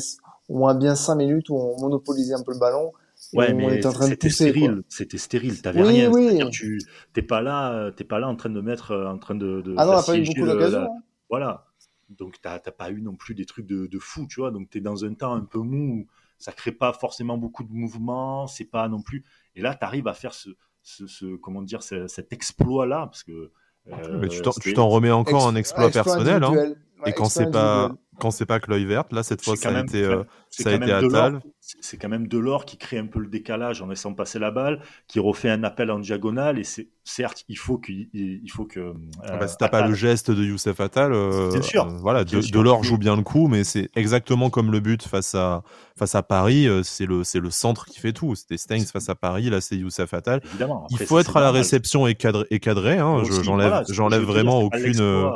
[0.49, 2.91] au moins bien 5 minutes où on monopolisait un peu le ballon.
[3.33, 4.83] Ouais, mais c'était stérile.
[4.89, 5.61] C'était stérile.
[5.61, 6.11] T'avais rien.
[6.11, 6.37] Oui.
[6.51, 6.79] Tu
[7.13, 9.61] t'es pas là, t'es pas là en train de mettre, euh, en train de.
[9.61, 10.79] de ah non, on n'a pas eu beaucoup d'occasions.
[10.79, 11.03] Hein.
[11.29, 11.65] Voilà.
[12.09, 14.51] Donc t'as pas eu non plus des trucs de, de fou, tu vois.
[14.51, 15.99] Donc t'es dans un temps un peu mou.
[16.01, 16.07] Où
[16.43, 18.47] ça crée pas forcément beaucoup de mouvements.
[18.47, 19.23] C'est pas non plus.
[19.55, 20.49] Et là, tu arrives à faire ce,
[20.81, 23.51] ce, comment dire, cet exploit-là, parce que.
[23.87, 24.27] Euh,
[24.61, 26.43] tu t'en remets encore un exploit, personnel.
[26.43, 26.73] Hein.
[27.05, 29.81] Et quand c'est pas quand c'est pas que l'œil verte, là cette fois ça a
[29.81, 31.41] été euh, ça a été Atal
[31.79, 34.81] c'est quand même Delors qui crée un peu le décalage en laissant passer la balle,
[35.07, 36.59] qui refait un appel en diagonale.
[36.59, 38.79] Et c'est certes, il faut qu'il il faut que.
[38.79, 41.85] Euh, ah bah, si t'as pas le geste de Youssef Attal, euh, sûr.
[41.85, 45.63] Euh, voilà, Delors joue bien le coup, mais c'est exactement comme le but face à
[45.95, 46.67] face à Paris.
[46.67, 48.35] Euh, c'est le c'est le centre qui fait tout.
[48.35, 50.41] C'était Steins face à Paris, là c'est Youssef Attal.
[50.89, 52.45] il faut être à la réception et cadré.
[52.49, 53.23] Et cadré hein.
[53.41, 55.31] J'enlève j'enlève vraiment aucune.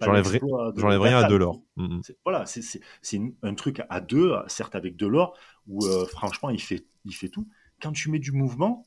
[0.00, 1.60] J'enlève rien à Delors.
[1.76, 2.02] Mm, mm.
[2.24, 7.14] Voilà, c'est un truc à deux, certes avec Delors, où euh, franchement il fait, il
[7.14, 7.48] fait tout.
[7.80, 8.86] Quand tu mets du mouvement,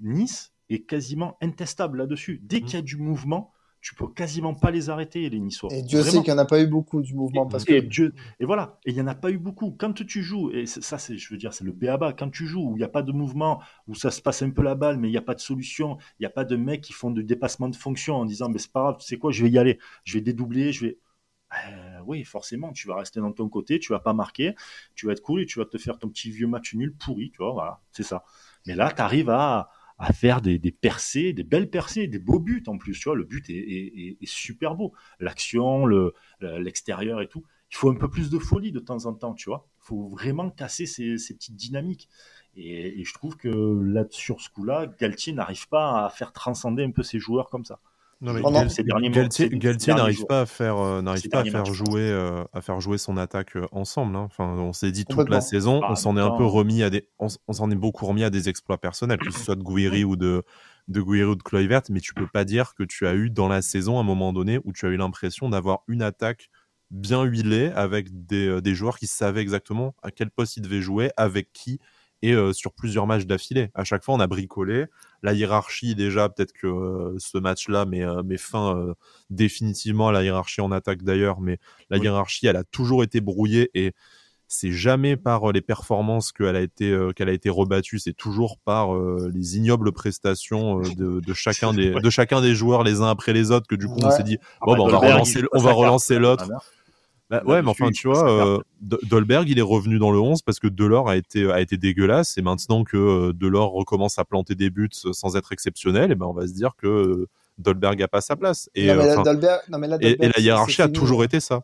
[0.00, 2.40] Nice est quasiment intestable là-dessus.
[2.42, 2.64] Dès mm.
[2.64, 5.70] qu'il y a du mouvement, tu peux quasiment pas les arrêter, les Niçois.
[5.72, 7.46] Et Dieu sait qu'il n'y en a pas eu beaucoup du mouvement.
[7.46, 7.86] Parce et, que...
[7.86, 9.70] Dieu, et voilà, et il n'y en a pas eu beaucoup.
[9.78, 12.70] Quand tu joues, et ça, c'est, je veux dire, c'est le béaba, quand tu joues,
[12.70, 14.98] où il n'y a pas de mouvement, où ça se passe un peu la balle,
[14.98, 17.10] mais il n'y a pas de solution, il n'y a pas de mecs qui font
[17.10, 19.50] du dépassement de fonction en disant, mais c'est pas grave, tu sais quoi, je vais
[19.50, 20.98] y aller, je vais dédoubler, je vais.
[21.68, 24.56] Euh, oui, forcément, tu vas rester dans ton côté, tu vas pas marquer,
[24.96, 27.30] tu vas être cool et tu vas te faire ton petit vieux match nul pourri,
[27.30, 28.24] tu vois, voilà, c'est ça.
[28.66, 32.64] Mais là, tu arrives à, à faire des, percées, des belles percées, des beaux buts
[32.66, 32.98] en plus.
[32.98, 34.92] Tu vois, le but est, super beau.
[35.20, 37.44] L'action, le, l'extérieur et tout.
[37.70, 39.66] Il faut un peu plus de folie de temps en temps, tu vois.
[39.82, 42.08] Il faut vraiment casser ces, petites dynamiques.
[42.56, 46.90] Et, je trouve que là, sur ce coup-là, Galtier n'arrive pas à faire transcender un
[46.90, 47.80] peu ses joueurs comme ça.
[48.22, 48.40] Non, mais
[49.10, 52.96] Galtier, n'arrive pas à faire, euh, n'arrive pas à faire jouer, euh, à faire jouer
[52.96, 54.16] son attaque euh, ensemble.
[54.16, 54.22] Hein.
[54.24, 57.08] Enfin, on s'est dit toute la saison, on s'en est un peu remis à des,
[57.18, 60.16] on, s'en est beaucoup remis à des exploits personnels, que ce soit de Guiri ou
[60.16, 60.42] de
[60.88, 63.48] de Guiri ou de Kluivert, mais tu peux pas dire que tu as eu dans
[63.48, 66.48] la saison un moment donné où tu as eu l'impression d'avoir une attaque
[66.92, 71.10] bien huilée avec des, des joueurs qui savaient exactement à quel poste ils devaient jouer,
[71.16, 71.80] avec qui
[72.22, 73.70] et sur plusieurs matchs d'affilée.
[73.74, 74.86] À chaque fois, on a bricolé.
[75.22, 78.94] La hiérarchie, déjà, peut-être que ce match-là met, met fin
[79.30, 81.58] définitivement à la hiérarchie en attaque d'ailleurs, mais
[81.90, 83.92] la hiérarchie, elle a toujours été brouillée et
[84.48, 88.94] c'est jamais par les performances qu'elle a été qu'elle a été rebattue, c'est toujours par
[89.28, 93.50] les ignobles prestations de, de, chacun des de chacun des joueurs les uns après les
[93.50, 95.72] autres que du coup on s'est dit ah bon bah, on va relancer on va
[95.72, 96.48] relancer l'autre.
[97.28, 100.60] Bah, ouais, mais enfin, tu vois, euh, Dolberg, il est revenu dans le 11 parce
[100.60, 102.38] que Delors a été, a été dégueulasse.
[102.38, 106.26] Et maintenant que euh, Delors recommence à planter des buts sans être exceptionnel, et ben,
[106.26, 108.70] on va se dire que euh, Dolberg a pas sa place.
[108.76, 111.62] Et, et, la hiérarchie a toujours été ça.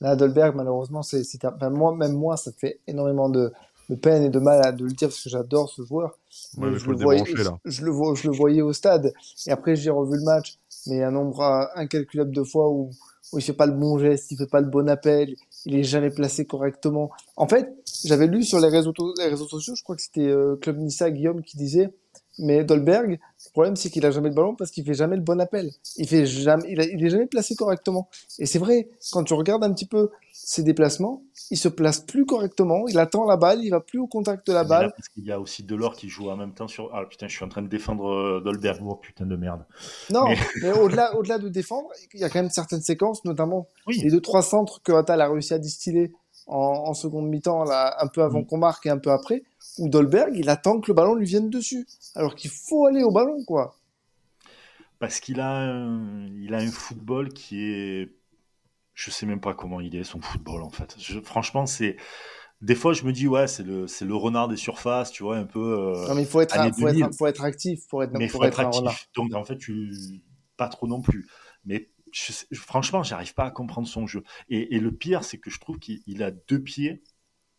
[0.00, 1.22] Là, Dolberg, malheureusement, c'est,
[1.70, 3.52] moi, même moi, ça fait énormément de,
[3.90, 6.18] de peine et de mal à de le dire parce que j'adore ce joueur.
[6.56, 7.24] je, le voyais,
[7.64, 9.12] je, le vois, je le voyais au stade
[9.46, 12.90] et après j'ai revu le match, mais un nombre incalculable de fois où
[13.32, 15.34] où il fait pas le bon geste, il fait pas le bon appel,
[15.66, 17.10] il est jamais placé correctement.
[17.36, 17.68] En fait,
[18.04, 21.10] j'avais lu sur les réseaux, les réseaux sociaux, je crois que c'était euh, Club Nissa
[21.10, 21.90] Guillaume qui disait,
[22.38, 25.22] mais Dolberg, le problème c'est qu'il a jamais le ballon parce qu'il fait jamais le
[25.22, 25.70] bon appel.
[25.96, 28.08] Il fait jamais, il, il est jamais placé correctement.
[28.38, 32.24] Et c'est vrai, quand tu regardes un petit peu ses déplacements, il se place plus
[32.24, 34.92] correctement, il attend la balle, il va plus au contact de la balle.
[34.96, 36.90] parce qu'il y a aussi Delors qui joue en même temps sur.
[36.94, 38.80] Ah putain, je suis en train de défendre euh, Dolberg.
[38.84, 39.64] Oh putain de merde.
[40.10, 40.24] Non,
[40.62, 44.20] mais, au-delà, au-delà de défendre, il y a quand même certaines séquences, notamment les deux
[44.20, 46.12] trois centres que Atal a réussi à distiller
[46.46, 48.46] en, seconde mi-temps, là, un peu avant mm.
[48.46, 49.42] qu'on marque et un peu après,
[49.78, 53.10] où Dolberg, il attend que le ballon lui vienne dessus, alors qu'il faut aller au
[53.10, 53.76] ballon, quoi.
[54.98, 55.86] Parce qu'il a,
[56.36, 58.18] il a un football qui est
[58.98, 60.96] je sais même pas comment il est son football en fait.
[61.22, 61.96] franchement, c'est
[62.60, 65.36] des fois je me dis ouais c'est le c'est le renard des surfaces, tu vois
[65.36, 65.60] un peu.
[65.60, 68.44] Euh, non mais il faut être faut être, faut être actif pour être mais pour
[68.44, 69.08] être, actif.
[69.14, 69.92] Donc en fait tu
[70.56, 71.28] pas trop non plus.
[71.64, 74.24] Mais je, franchement j'arrive pas à comprendre son jeu.
[74.48, 77.04] Et, et le pire c'est que je trouve qu'il a deux pieds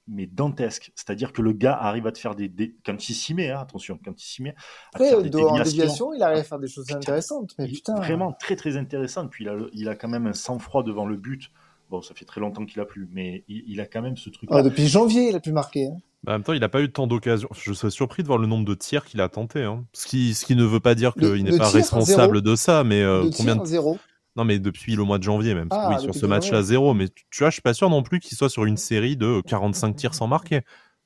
[0.09, 0.91] mais dantesque.
[0.95, 2.75] C'est-à-dire que le gars arrive à te faire des, des...
[2.85, 4.55] quand il s'y met, hein, attention, quand il s'y met.
[4.93, 7.53] Après, en déviation, il arrive à faire des choses intéressantes.
[7.57, 7.95] Mais putain.
[7.95, 9.29] Vraiment très très intéressantes.
[9.29, 11.51] Puis il a, il a quand même un sang-froid devant le but.
[11.89, 14.49] Bon, ça fait très longtemps qu'il a plus, mais il, a quand même ce truc.
[14.51, 14.63] -là.
[14.63, 15.87] depuis janvier, il a pu marquer.
[15.87, 15.97] Hein.
[16.23, 17.49] Bah, en même temps, il n'a pas eu tant d'occasions.
[17.53, 19.63] Je serais surpris de voir le nombre de tirs qu'il a tenté.
[19.63, 19.85] Hein.
[19.93, 23.01] Ce, qui, ce qui ne veut pas dire qu'il n'est pas responsable de ça, mais
[23.01, 23.97] euh, combien de zéro.
[24.39, 25.67] Non, mais depuis le mois de janvier même.
[25.69, 26.93] Ah, oui, sur ce match-là, zéro.
[26.93, 29.41] Mais tu vois, je suis pas sûr non plus qu'il soit sur une série de
[29.45, 30.61] 45 tirs sans marquer.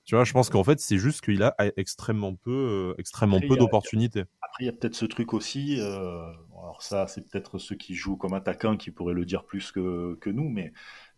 [0.05, 3.57] Tu vois, je pense qu'en fait, c'est juste qu'il a extrêmement peu, euh, extrêmement peu
[3.57, 4.25] d'opportunités.
[4.43, 5.79] Après, il y a peut-être ce truc aussi.
[5.79, 9.71] Euh, alors ça, c'est peut-être ceux qui jouent comme attaquants qui pourraient le dire plus
[9.71, 10.71] que, que nous, mais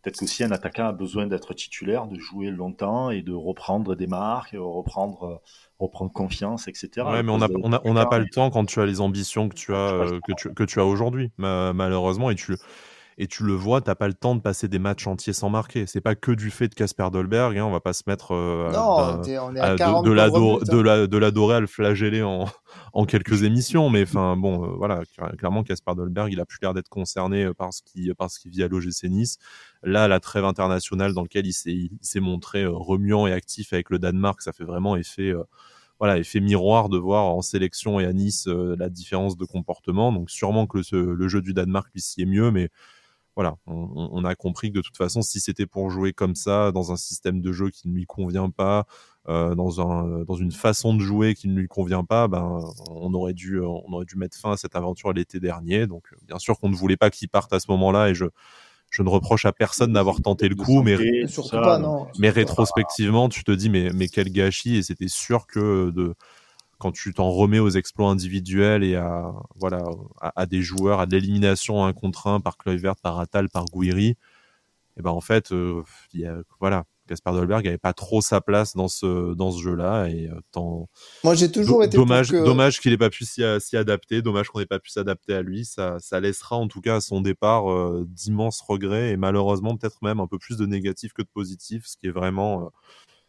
[0.06, 4.06] peut-être qu'aussi un attaquant a besoin d'être titulaire, de jouer longtemps et de reprendre des
[4.06, 5.42] marques, reprendre,
[5.80, 6.90] reprendre confiance, etc.
[6.98, 9.02] Ouais, mais on n'a on a, on a pas le temps quand tu as les
[9.02, 12.56] ambitions que tu as, euh, que tu, que tu as aujourd'hui, malheureusement, et tu
[13.18, 15.86] et tu le vois, t'as pas le temps de passer des matchs entiers sans marquer.
[15.88, 18.70] C'est pas que du fait de Casper Dolberg, hein, on va pas se mettre euh,
[19.22, 22.46] de, l'adorer à le flageller en,
[22.94, 25.04] en quelques émissions, mais enfin bon, euh, voilà,
[25.38, 28.52] clairement Casper Dolberg, il a plus l'air d'être concerné euh, par ce qui parce qu'il
[28.52, 29.38] vit à l'OGC Nice.
[29.82, 34.42] Là, la trêve internationale dans laquelle il s'est montré remuant et actif avec le Danemark,
[34.42, 35.34] ça fait vraiment effet
[36.00, 40.12] voilà, effet miroir de voir en sélection et à Nice la différence de comportement.
[40.12, 42.70] Donc sûrement que le, le jeu du Danemark lui s'y est mieux, mais
[43.36, 46.94] voilà, on, a compris que de toute façon, si c'était pour jouer comme ça, dans
[46.94, 48.86] un système de jeu qui ne lui convient pas,
[49.28, 53.14] euh, dans, un, dans une façon de jouer qui ne lui convient pas, ben, on,
[53.14, 55.86] aurait dû, on aurait dû mettre fin à cette aventure l'été dernier.
[55.86, 58.26] Donc, bien sûr qu'on ne voulait pas qu'il parte à ce moment-là et je,
[58.90, 60.96] je ne reproche à personne d'avoir tenté le coup, mais,
[62.18, 66.16] mais rétrospectivement, tu te dis, mais, mais quel gâchis, et c'était sûr que de,
[66.78, 69.84] quand tu t'en remets aux exploits individuels et à voilà
[70.22, 74.16] à, des joueurs, à de l'élimination un contre un par Kluivert, par Atal, par Guiri,
[74.98, 75.84] et eh ben en fait, euh,
[76.14, 80.08] y a, voilà, Gaspard Dolberg avait pas trop sa place dans ce dans ce jeu-là
[80.08, 80.88] et euh, tant.
[81.26, 83.44] Moi, j'ai toujours été dommage dommage qu'il ait pas pu s'y
[83.76, 85.66] adapter, dommage qu'on n'ait pas pu s'adapter à lui.
[85.66, 90.02] Ça ça laissera en tout cas à son départ euh, d'immenses regrets et malheureusement peut-être
[90.02, 92.72] même un peu plus de négatifs que de positifs, ce qui est vraiment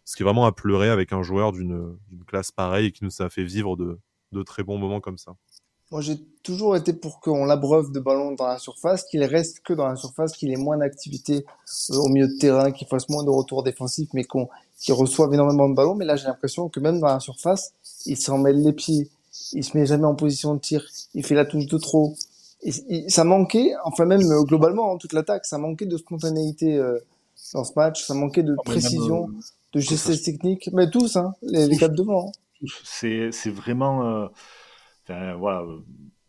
[0.07, 3.11] ce qui est vraiment à pleurer avec un joueur d'une classe pareille et qui nous
[3.21, 3.99] a fait vivre de,
[4.33, 5.37] de très bons moments comme ça.
[5.93, 9.73] Moi, j'ai toujours été pour qu'on l'abreuve de ballons dans la surface, qu'il reste que
[9.73, 11.45] dans la surface, qu'il ait moins d'activité
[11.91, 15.33] euh, au milieu de terrain, qu'il fasse moins de retours défensifs, mais qu'on qu'il reçoive
[15.33, 15.95] énormément de ballons.
[15.95, 17.73] Mais là, j'ai l'impression que même dans la surface,
[18.05, 19.11] il s'en mêle les pieds,
[19.53, 22.15] il se met jamais en position de tir, il fait la touche de trop.
[22.63, 26.99] Et, ça manquait, enfin même euh, globalement, hein, toute l'attaque, ça manquait de spontanéité euh,
[27.55, 29.31] dans ce match, ça manquait de précision,
[29.77, 32.29] de gestes techniques, mais tous, hein, les, les quatre devant.
[32.29, 32.67] Hein.
[32.85, 34.31] C'est vraiment
[35.07, 35.65] voilà,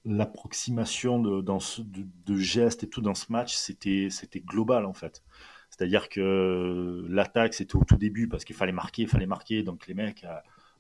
[0.08, 4.10] l'approximation de, gestes et tout dans ce match, c'était,
[4.46, 5.24] global en fait.
[5.70, 9.64] C'est-à-dire que l'attaque, c'était au tout début parce qu'il fallait marquer, il fallait marquer.
[9.64, 10.34] Donc les mecs, euh,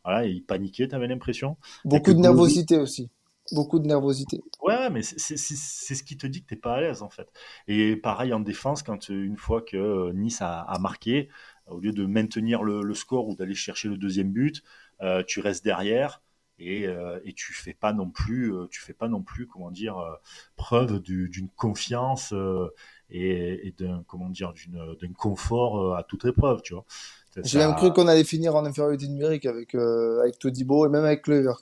[0.04, 1.58] voilà, ils paniquaient, tu avais l'impression.
[1.84, 3.10] Beaucoup de nervosité aussi.
[3.52, 4.42] Beaucoup de nervosité.
[4.62, 7.28] Ouais, mais c'est ce qui te dit que tu n'es pas à l'aise en fait.
[7.68, 11.30] Et pareil en défense, quand une fois que Nice a, marqué,
[11.70, 14.64] au lieu de maintenir le, score ou d'aller chercher le deuxième but,
[15.02, 16.22] euh, tu restes derrière
[16.60, 19.72] et, euh, et tu fais pas non plus, euh, tu fais pas non plus, comment
[19.72, 20.16] dire, euh,
[20.56, 22.34] preuve d'une confiance
[23.10, 26.86] et, et d'un comment dire, d'un confort à toute épreuve, tu vois.
[27.44, 31.06] J'ai même cru qu'on allait finir en infériorité numérique avec, euh, avec Todibo et même
[31.06, 31.58] avec Kluivert.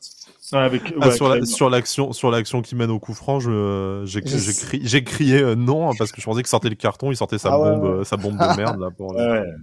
[0.52, 5.90] avec, ah, sur, l'action, sur l'action qui mène au coup franc, j'ai, crié euh, non
[5.90, 8.04] hein, parce que je pensais qu'il sortait le carton, il sortait sa ah bombe, euh,
[8.04, 9.16] sa bombe de merde là pour.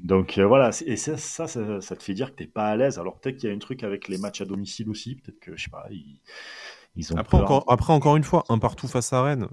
[0.03, 2.98] donc voilà, et ça, ça, ça, te fait dire que t'es pas à l'aise.
[2.98, 5.57] Alors peut-être qu'il y a un truc avec les matchs à domicile aussi, peut-être que
[5.57, 5.87] je sais pas,
[6.96, 9.48] ils, ont après encore, après encore une fois, un partout face à Rennes.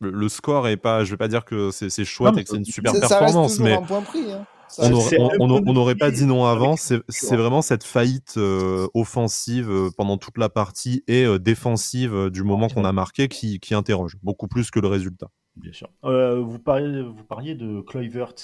[0.00, 2.64] Le, score est pas, je vais pas dire que c'est, chouette et que c'est une
[2.64, 3.74] super performance, mais.
[3.74, 4.44] Un point pris, hein
[4.78, 6.76] on n'aurait pas dit non avant.
[6.76, 12.42] C'est vraiment cette faillite euh, offensive euh, pendant toute la partie et euh, défensive du
[12.42, 15.28] moment qu'on a marqué qui, interroge beaucoup plus que le résultat.
[15.56, 15.88] Bien sûr.
[16.02, 18.34] vous, parliez, vous parliez de Kluivert.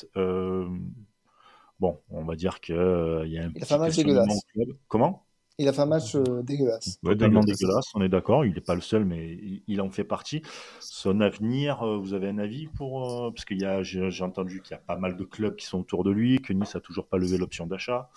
[1.79, 4.29] bon, on va dire qu'il y a un petit club.
[4.89, 5.28] Comment?
[5.59, 6.99] Il a fait un match euh, dégueulasse.
[7.03, 8.45] Totalement dégueulasse, on est d'accord.
[8.45, 10.43] Il n'est pas le seul, mais il, en fait partie.
[10.79, 14.63] Son avenir, euh, vous avez un avis pour euh, Parce qu'il y a, j'ai entendu
[14.63, 16.81] qu'il y a pas mal de clubs qui sont autour de lui, que Nice a
[16.81, 18.09] toujours pas levé l'option d'achat.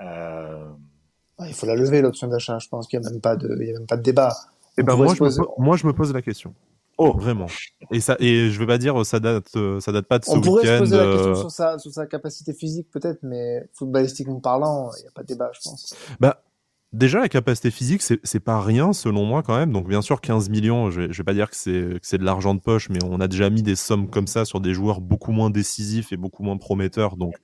[0.00, 2.58] il faut la lever l'option d'achat.
[2.58, 4.34] Je pense qu'il n'y a même pas de, il y a même pas de débat.
[4.76, 6.54] Et eh ben moi, je me, moi, je me pose la question.
[6.98, 7.46] Oh, vraiment.
[7.90, 10.40] Et ça, et je veux pas dire, ça date, ça date pas de ce week-end.
[10.40, 14.40] On pourrait se poser la question sur sa, sur sa capacité physique peut-être, mais footballistiquement
[14.40, 15.94] parlant, il n'y a pas de débat, je pense.
[16.20, 16.42] Bah,
[16.92, 19.72] Déjà, la capacité physique, c'est pas rien selon moi quand même.
[19.72, 22.60] Donc, bien sûr, 15 millions, je vais, vais pas dire que c'est de l'argent de
[22.60, 25.48] poche, mais on a déjà mis des sommes comme ça sur des joueurs beaucoup moins
[25.48, 27.16] décisifs et beaucoup moins prometteurs.
[27.16, 27.34] Donc,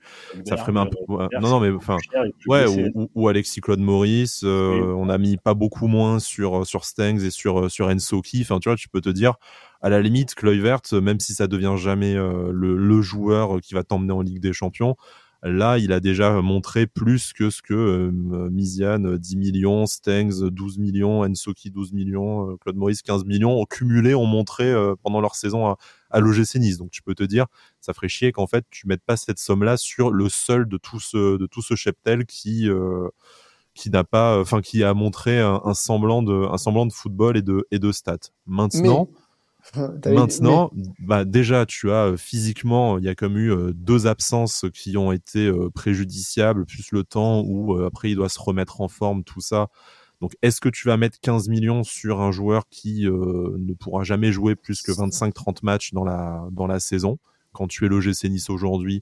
[0.45, 0.97] ça ferait un peu.
[1.09, 1.97] non, non, mais enfin,
[2.47, 2.65] ouais,
[3.15, 4.41] ou, Alexis Claude Maurice.
[4.43, 8.41] Euh, on a mis pas beaucoup moins sur sur Stengs et sur sur Ensoki.
[8.41, 9.33] Enfin, tu vois, tu peux te dire,
[9.81, 13.83] à la limite, Kluivert, même si ça devient jamais euh, le, le joueur qui va
[13.83, 14.95] t'emmener en Ligue des Champions
[15.41, 18.11] Là, il a déjà montré plus que ce que euh,
[18.49, 23.65] Miziane 10 millions, Stengs 12 millions, Ensoki 12 millions, euh, Claude Maurice 15 millions, au
[23.65, 25.77] cumulé ont montré euh, pendant leur saison à,
[26.09, 26.77] à l'OGC Nice.
[26.77, 27.45] Donc tu peux te dire,
[27.79, 30.99] ça ferait chier qu'en fait tu mettes pas cette somme-là sur le seul de tout
[30.99, 32.67] ce de tout ce cheptel qui
[33.73, 37.41] qui n'a pas, enfin qui a montré un, semblant de un semblant de football et
[37.41, 38.17] de et de stats.
[38.45, 39.07] Maintenant.
[40.05, 44.65] Maintenant, bah déjà, tu as euh, physiquement, il y a comme eu euh, deux absences
[44.73, 48.87] qui ont été euh, préjudiciables, plus le temps où après il doit se remettre en
[48.87, 49.67] forme, tout ça.
[50.21, 54.33] Donc, est-ce que tu vas mettre 15 millions sur un joueur qui ne pourra jamais
[54.33, 57.19] jouer plus que 25-30 matchs dans la, dans la saison?
[57.53, 59.01] Quand tu es le GC Nice aujourd'hui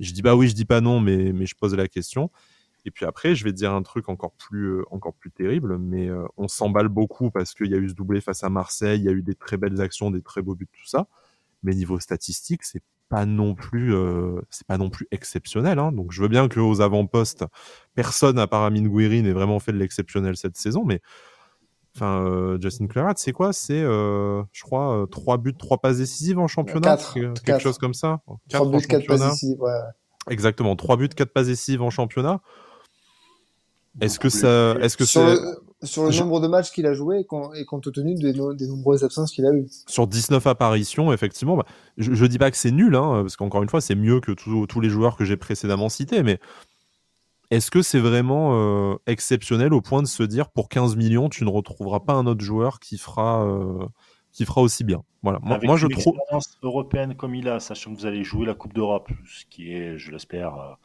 [0.00, 2.30] Je dis pas oui, je dis pas non, mais, mais je pose la question.
[2.84, 6.08] Et puis après, je vais dire un truc encore plus, euh, encore plus terrible, mais
[6.08, 9.04] euh, on s'emballe beaucoup parce qu'il y a eu ce doublé face à Marseille, il
[9.04, 11.06] y a eu des très belles actions, des très beaux buts, tout ça.
[11.62, 15.78] Mais niveau statistique, c'est pas non plus, euh, c'est pas non plus exceptionnel.
[15.78, 15.92] Hein.
[15.92, 17.46] Donc je veux bien que aux avant-postes,
[17.94, 21.00] personne à part Amine Gouiri n'ait vraiment fait de l'exceptionnel cette saison, mais
[21.96, 23.52] Enfin, Justin Clarat, c'est quoi?
[23.52, 26.98] C'est, je crois, trois buts, trois passes décisives en championnat,
[27.44, 28.20] quelque chose comme ça?
[28.48, 29.60] Trois buts, quatre passes décisives.
[29.60, 29.70] Ouais.
[30.28, 32.40] Exactement, trois buts, quatre passes décisives en championnat.
[34.00, 35.38] Est-ce que ça, est-ce que sur le,
[35.82, 39.30] sur le nombre de matchs qu'il a joué et, compte tenu des, des nombreuses absences
[39.30, 42.96] qu'il a eues Sur 19 apparitions, effectivement, bah, je, je dis pas que c'est nul,
[42.96, 46.22] hein, parce qu'encore une fois, c'est mieux que tous les joueurs que j'ai précédemment cités,
[46.22, 46.40] mais
[47.50, 51.44] est-ce que c'est vraiment euh, exceptionnel au point de se dire pour 15 millions, tu
[51.44, 53.86] ne retrouveras pas un autre joueur qui fera, euh,
[54.32, 55.02] qui fera aussi bien?
[55.22, 55.38] Voilà.
[55.42, 56.18] moi, je trouve
[56.62, 59.98] européenne comme il a, sachant que vous allez jouer la Coupe d'Europe, ce qui est,
[59.98, 60.78] je l'espère.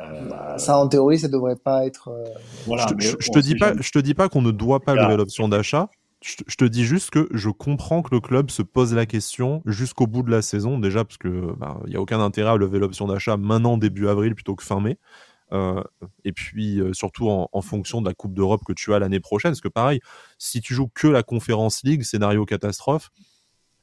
[0.00, 2.08] Euh, euh, bah, ça, en théorie, ça devrait pas être.
[2.08, 2.24] Euh,
[2.66, 5.16] voilà, je, te, te dis pas, je te dis pas qu'on ne doit pas lever
[5.16, 5.88] l'option d'achat.
[6.20, 10.06] Je, te dis juste que je comprends que le club se pose la question jusqu'au
[10.06, 12.78] bout de la saison, déjà parce que bah, il y a aucun intérêt à lever
[12.78, 14.96] l'option d'achat maintenant début avril plutôt que fin mai.
[16.24, 19.50] et puis surtout en, fonction de la Coupe d'Europe que tu as l'année prochaine.
[19.50, 20.00] Parce que pareil,
[20.38, 23.10] si tu joues que la Conférence League, scénario catastrophe,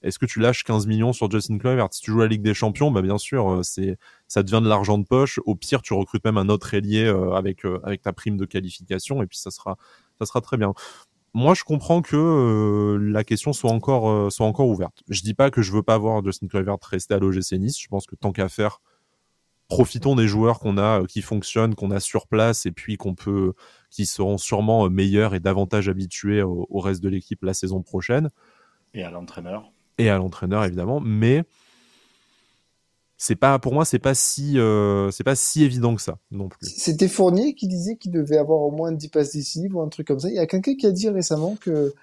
[0.02, 1.88] est-ce que tu lâches 15 millions sur Justin Kluivert?
[1.92, 4.98] Si tu joues la Ligue des Champions, bah bien sûr, c'est ça devient de l'argent
[4.98, 5.40] de poche.
[5.46, 9.28] Au pire, tu recrutes même un autre ailier avec avec ta prime de qualification et
[9.28, 9.78] puis ça sera
[10.20, 10.74] ça sera très bien
[11.34, 15.02] moi, je comprends que euh, la question soit encore, euh, soit encore ouverte.
[15.08, 17.80] Je dis pas que je veux pas voir Justin Kluivert rester à l'OGC Nice.
[17.80, 18.82] Je pense que tant qu'à faire,
[19.70, 23.16] profitons des joueurs qu'on a, euh, qui fonctionnent, qu'on a sur place, et puis qu'on
[23.16, 23.54] peut,
[23.90, 28.30] qui seront sûrement meilleurs et davantage habitués au reste de l'équipe la saison prochaine.
[28.94, 29.72] Et à l'entraîneur.
[29.98, 31.00] Et à l'entraîneur, évidemment.
[31.00, 31.44] Mais
[33.22, 36.50] c'est pas pour moi c'est pas si euh, c'est pas si évident que ça non
[36.50, 36.60] plus.
[36.66, 40.08] C'était Fournier qui disait qu'il devait avoir au moins 10 passes décisives ou un truc
[40.08, 40.28] comme ça.
[40.28, 41.94] Il y a quelqu'un qui a dit récemment que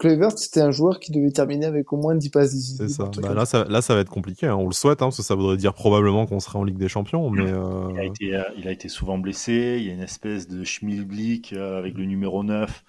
[0.00, 2.88] Kluivert c'était un joueur qui devait terminer avec au moins 10 passes décisives.
[2.88, 3.08] C'est ça.
[3.22, 3.66] Bah, là, ça.
[3.68, 4.46] là ça va être compliqué.
[4.46, 4.56] Hein.
[4.56, 6.88] On le souhaite hein, parce que ça voudrait dire probablement qu'on serait en Ligue des
[6.88, 7.30] Champions.
[7.30, 9.76] Mais euh, il, a été, euh, il a été souvent blessé.
[9.78, 12.82] Il y a une espèce de schmilblick avec le numéro 9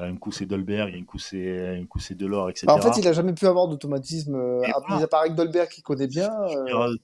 [0.00, 2.66] un coup c'est Dolberg, un coup c'est un coup c'est Delors, etc.
[2.66, 4.34] Bah, en fait, il a jamais pu avoir d'automatisme.
[4.34, 6.30] Euh, à part avec Dolberg qui connaît bien.
[6.30, 6.94] Euh.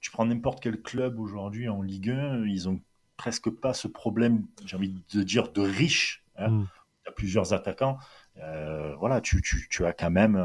[0.00, 2.80] Tu prends n'importe quel club aujourd'hui en Ligue 1, ils ont
[3.16, 6.24] presque pas ce problème, j'ai envie de dire, de riche.
[6.36, 6.50] Hein.
[6.50, 6.66] Mm.
[7.04, 7.98] Tu as plusieurs attaquants.
[8.38, 10.36] Euh, voilà, tu, tu, tu, as quand même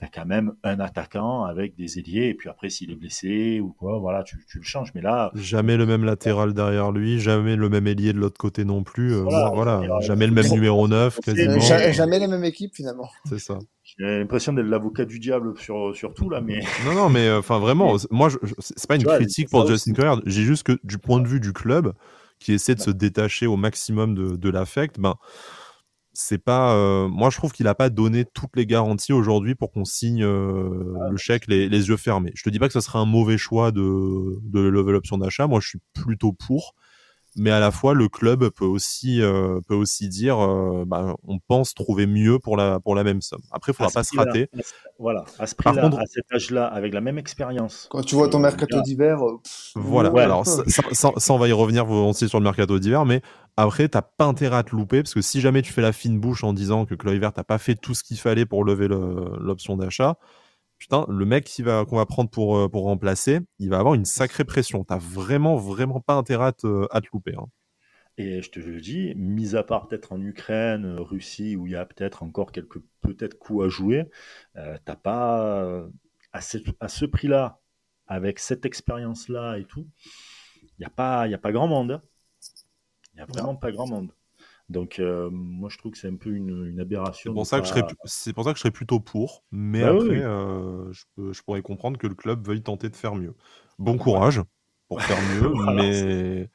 [0.00, 3.60] tu as quand même un attaquant avec des ailiers, et puis après, s'il est blessé
[3.60, 4.92] ou quoi, voilà, tu, tu, le changes.
[4.94, 5.30] Mais là.
[5.34, 9.14] Jamais le même latéral derrière lui, jamais le même ailier de l'autre côté non plus.
[9.14, 11.60] Euh, voilà, jamais le même numéro 9, quasiment.
[11.60, 13.08] Jamais la même équipe, finalement.
[13.28, 13.58] C'est ça.
[13.98, 16.60] J'ai l'impression d'être l'avocat du diable sur, sur tout, là, mais.
[16.84, 20.20] Non, non, mais enfin, vraiment, moi, je, c'est pas une critique pour Justin Kerr.
[20.26, 21.92] J'ai juste que du point de vue du club,
[22.38, 25.16] qui essaie de se détacher au maximum de, de l'affect, ben
[26.12, 26.74] c'est pas.
[26.74, 30.24] Euh, moi, je trouve qu'il n'a pas donné toutes les garanties aujourd'hui pour qu'on signe
[30.24, 32.32] euh, ah le chèque les, yeux fermés.
[32.34, 35.46] Je te dis pas que ce serait un mauvais choix de, de level option d'achat.
[35.46, 36.74] Moi, je suis plutôt pour
[37.36, 41.38] mais à la fois le club peut aussi euh, peut aussi dire euh, bah, on
[41.38, 43.42] pense trouver mieux pour la pour la même somme.
[43.52, 44.48] Après, il faudra pas se rater.
[44.98, 47.88] voilà, à ce prix-là, à cet âge-là, avec la même expérience.
[47.90, 49.22] Quand tu vois ton mercato d'hiver.
[49.22, 49.38] Euh,
[49.76, 50.10] voilà.
[50.22, 53.22] Alors ça, on va y revenir volontiers sur le mercato d'hiver, mais
[53.56, 56.18] après, t'as pas intérêt à te louper parce que si jamais tu fais la fine
[56.18, 59.76] bouche en disant que Kluivert n'a pas fait tout ce qu'il fallait pour lever l'option
[59.76, 60.16] d'achat,
[60.80, 63.94] putain, le mec qu'on va, qu'on va prendre pour, euh, pour remplacer, il va avoir
[63.94, 64.82] une sacrée pression.
[64.82, 67.34] T'as vraiment, vraiment pas intérêt à te, louper.
[67.38, 67.46] Hein.
[68.16, 71.74] Et je te le dis, mis à part peut-être en Ukraine, euh, Russie, où il
[71.74, 74.10] y a peut-être encore quelques peut-être coups à jouer,
[74.56, 75.84] euh, t'as pas
[76.32, 77.60] à, ce prix-là,
[78.06, 79.86] avec cette expérience-là et tout,
[80.62, 81.92] il n'y a, pas, a pas grand monde.
[81.92, 82.02] Hein.
[83.12, 84.12] Il n'y a vraiment pas grand monde.
[84.70, 87.32] Donc, euh, moi, je trouve que c'est un peu une, aberration.
[87.32, 89.42] C'est pour, ça que je serais, c'est pour ça que je serais plutôt pour.
[89.50, 93.34] Mais bah après, euh, je, pourrais comprendre que le club veuille tenter de faire mieux.
[93.80, 94.40] Bon courage
[94.86, 96.48] pour faire mieux, mais.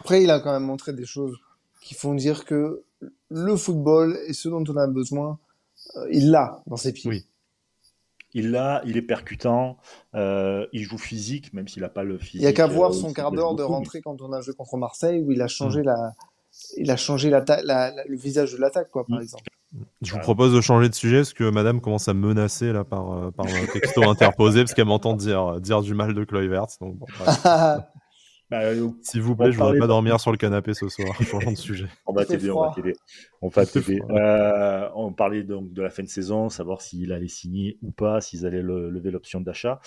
[0.00, 1.34] Après, il a quand même montré des choses
[1.80, 2.82] qui font dire que
[3.30, 5.38] le football est ce dont on a besoin.
[5.96, 7.08] Euh, il l'a dans ses pieds.
[7.08, 7.26] Oui.
[8.34, 9.78] Il l'a, il est percutant,
[10.14, 12.34] il joue physique, même s'il n'a pas le physique.
[12.34, 14.78] Il n'y a qu'à voir son quart d'heure de rentrée quand on a joué contre
[14.78, 15.84] Marseille, où il a changé mm.
[15.84, 16.14] la,
[16.76, 17.42] il a changé la,
[18.06, 19.22] le visage de l'attaque, quoi, par mm.
[19.22, 19.44] exemple.
[20.02, 23.12] Je vous propose de changer de sujet parce que madame commence à menacer là par,
[23.12, 26.66] euh, par un texto interposé parce qu'elle m'entend dire, dire du mal de Kluivert.
[26.80, 26.98] Donc
[27.44, 27.88] bah,
[28.52, 31.14] euh, S'il vous plaît, je voudrais pas dormir sur le canapé ce soir.
[31.22, 31.86] Changeons de sujet.
[32.06, 32.94] On va t'aider, on va t'aider.
[33.40, 34.02] On va t'aider.
[34.10, 38.20] Euh, on parlait donc de la fin de saison, savoir s'il allait signer ou pas,
[38.20, 39.80] s'ils allaient lever l'option d'achat.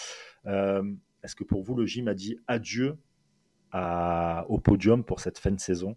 [0.45, 2.97] Est-ce que pour vous, le gym a dit adieu
[3.71, 5.95] à, au podium pour cette fin de saison?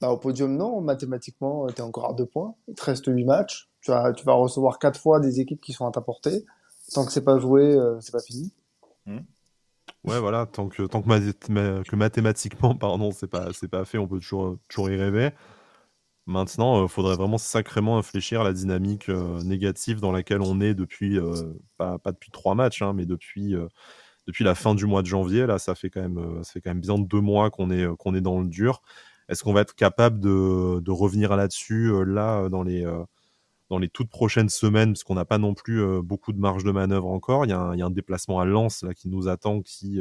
[0.00, 0.80] Bah, au podium, non.
[0.80, 2.54] Mathématiquement, tu es encore à deux points.
[2.68, 3.68] Il te reste huit matchs.
[3.82, 6.44] Tu vas, tu vas recevoir quatre fois des équipes qui sont à ta portée.
[6.94, 8.52] Tant que c'est pas joué, euh, c'est pas fini.
[9.06, 9.18] Mmh.
[10.04, 10.46] Ouais, voilà.
[10.46, 14.90] Tant que, tant que, que mathématiquement, pardon, c'est pas, pas fait, on peut toujours, toujours
[14.90, 15.30] y rêver.
[16.26, 20.74] Maintenant, il euh, faudrait vraiment sacrément infléchir la dynamique euh, négative dans laquelle on est
[20.74, 21.18] depuis,
[21.76, 23.54] pas, pas, depuis trois matchs, hein, mais depuis,
[24.26, 25.46] depuis la fin du mois de janvier.
[25.46, 28.14] Là, ça fait quand même, ça fait quand même bien deux mois qu'on est, qu'on
[28.14, 28.82] est dans le dur.
[29.30, 33.04] Est-ce qu'on va être capable de, revenir là-dessus euh, là dans les euh,
[33.70, 36.64] dans les toutes prochaines semaines, parce qu'on n'a pas non plus euh, beaucoup de marge
[36.64, 37.46] de manœuvre encore.
[37.46, 40.00] Il y, a un, déplacement à Lens qui nous attend, qui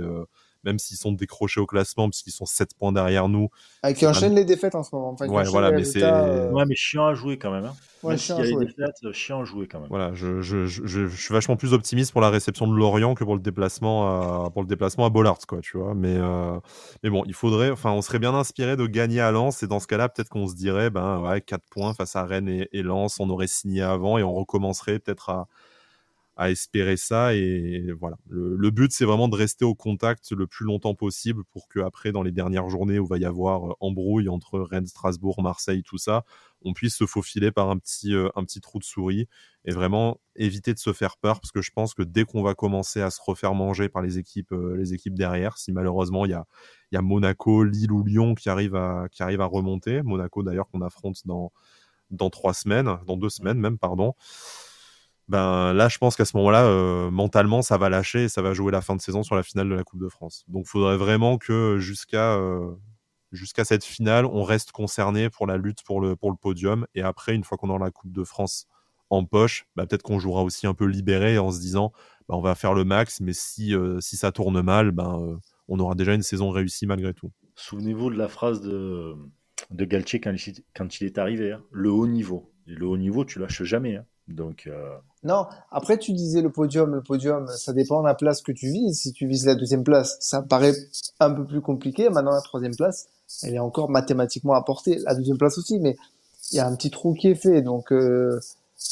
[0.64, 3.50] même s'ils sont décrochés au classement, puisqu'ils sont 7 points derrière nous.
[3.84, 5.16] Avec qui enchaînent les défaites en ce moment.
[5.20, 6.04] ouais, voilà, mais c'est.
[6.04, 7.66] Ouais, mais chiant à jouer quand même.
[7.66, 7.76] Hein.
[8.02, 8.66] Ouais, chiant, à jouer.
[8.66, 9.90] Défaites, chiant à jouer quand même.
[9.90, 13.24] Voilà, je, je, je, je, suis vachement plus optimiste pour la réception de Lorient que
[13.24, 15.94] pour le déplacement à, pour le déplacement à Bollard, quoi, tu vois.
[15.96, 16.58] Mais, euh,
[17.04, 19.80] mais bon, il faudrait, enfin, on serait bien inspiré de gagner à Lens, et dans
[19.80, 22.84] ce cas-là, peut-être qu'on se dirait, ben, ouais, 4 points face à Rennes et, et
[22.84, 25.48] Lens, on aurait signé avant et on recommencerait peut-être à
[26.40, 27.36] à espérer ça.
[27.36, 31.68] Et voilà, le, but, c'est vraiment de rester au contact le plus longtemps possible pour
[31.68, 35.42] que après, dans les dernières journées où va y avoir euh, embrouille entre Rennes, Strasbourg,
[35.44, 36.24] Marseille, tout ça,
[36.62, 39.28] on puisse se faufiler par un petit, euh, un petit trou de souris
[39.66, 42.56] et vraiment éviter de se faire peur parce que je pense que dès qu'on va
[42.56, 46.32] commencer à se refaire manger par les équipes, euh, les équipes derrière, si malheureusement il
[46.32, 46.46] y a,
[46.94, 50.70] y a Monaco, Lille ou Lyon qui arrivent à, qui arrivent à remonter, Monaco d'ailleurs
[50.70, 51.52] qu'on affronte dans,
[52.12, 54.16] dans trois semaines, dans deux semaines même, pardon
[55.30, 58.56] ben là, je pense qu'à ce moment-là, euh, mentalement, ça va lâcher et ça va
[58.56, 60.44] jouer la fin de saison sur la finale de la Coupe de France.
[60.48, 62.72] Donc, il faudrait vraiment que jusqu'à euh,
[63.32, 66.88] jusqu'à cette finale, on reste concerné pour la lutte pour le, podium.
[66.96, 68.66] Et après, une fois qu'on aura la Coupe de France
[69.12, 71.92] en poche, bah, peut-être qu'on jouera aussi un peu libéré en se disant,
[72.28, 75.94] bah, on va faire le max, mais si, euh, ça tourne mal, ben, on aura
[75.94, 77.32] déjà une saison réussie malgré tout.
[77.54, 79.14] Souvenez-vous de la phrase de,
[79.70, 81.64] de Galtier quand il, est arrivé, hein.
[81.72, 82.52] le haut niveau.
[82.66, 83.98] Le haut niveau, tu lâches jamais.
[83.98, 84.06] Hein.
[84.68, 88.52] Euh, Non, après tu disais le podium, le podium, ça dépend de la place que
[88.52, 89.02] tu vises.
[89.02, 90.74] Si tu vises la deuxième place, ça paraît
[91.20, 92.10] un peu plus compliqué.
[92.10, 93.08] Maintenant, la troisième place,
[93.44, 95.00] elle est encore mathématiquement apportée.
[95.06, 95.98] La deuxième place aussi, mais
[96.52, 98.40] il y a un petit trou qui est fait, donc euh,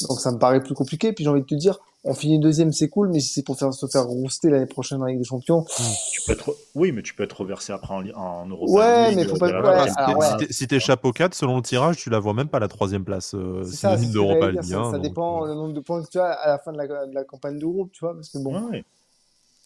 [0.08, 1.12] donc ça me paraît plus compliqué.
[1.12, 3.58] Puis j'ai envie de te dire, on finit deuxième, c'est cool, mais si c'est pour
[3.58, 5.64] faire, se faire rouster l'année prochaine en Ligue des Champions.
[6.12, 9.24] Tu peux être, oui, mais tu peux être reversé après en, en Europa Ouais, mais
[9.24, 10.14] faut pas.
[10.14, 13.04] Ouais, Si t'es chapeau 4, selon le tirage, tu la vois même pas la troisième
[13.04, 14.62] place euh, synonyme d'Europa League.
[14.62, 16.78] Ça, ça dépend du euh, nombre de points que tu as à la fin de
[16.78, 18.70] la, de la campagne de groupe, tu vois, parce que bon.
[18.70, 18.84] Ouais.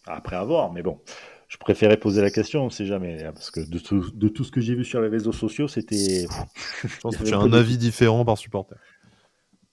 [0.05, 0.99] Après avoir, mais bon.
[1.47, 4.43] Je préférais poser la question, on sait jamais, hein, parce que de tout, de tout
[4.43, 6.25] ce que j'ai vu sur les réseaux sociaux, c'était.
[6.83, 8.75] Je pense que tu as un avis différent par supporter.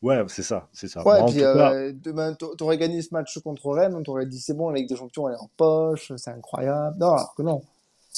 [0.03, 1.07] Ouais, c'est ça, c'est ça.
[1.07, 4.70] Ouais, puis euh, demain, t'aurais gagné ce match contre Rennes, on t'aurait dit c'est bon,
[4.70, 6.96] la Ligue des Champions elle est en poche, c'est incroyable.
[6.98, 7.61] Non, alors que non.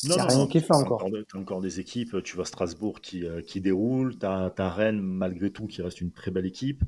[0.05, 1.05] Non, non, rien qui fait encore.
[1.31, 5.51] T'as encore des équipes, tu vois Strasbourg qui, euh, qui déroule, t'as as Rennes malgré
[5.51, 6.83] tout qui reste une très belle équipe.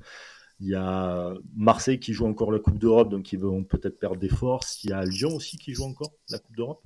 [0.61, 4.17] Il y a Marseille qui joue encore la Coupe d'Europe, donc ils vont peut-être perdre
[4.17, 4.83] des forces.
[4.85, 6.83] Il y a Lyon aussi qui joue encore la Coupe d'Europe,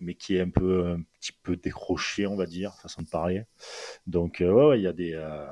[0.00, 3.44] mais qui est un peu un petit peu décroché, on va dire, façon de parler.
[4.06, 5.46] Donc euh, ouais, il y a des euh,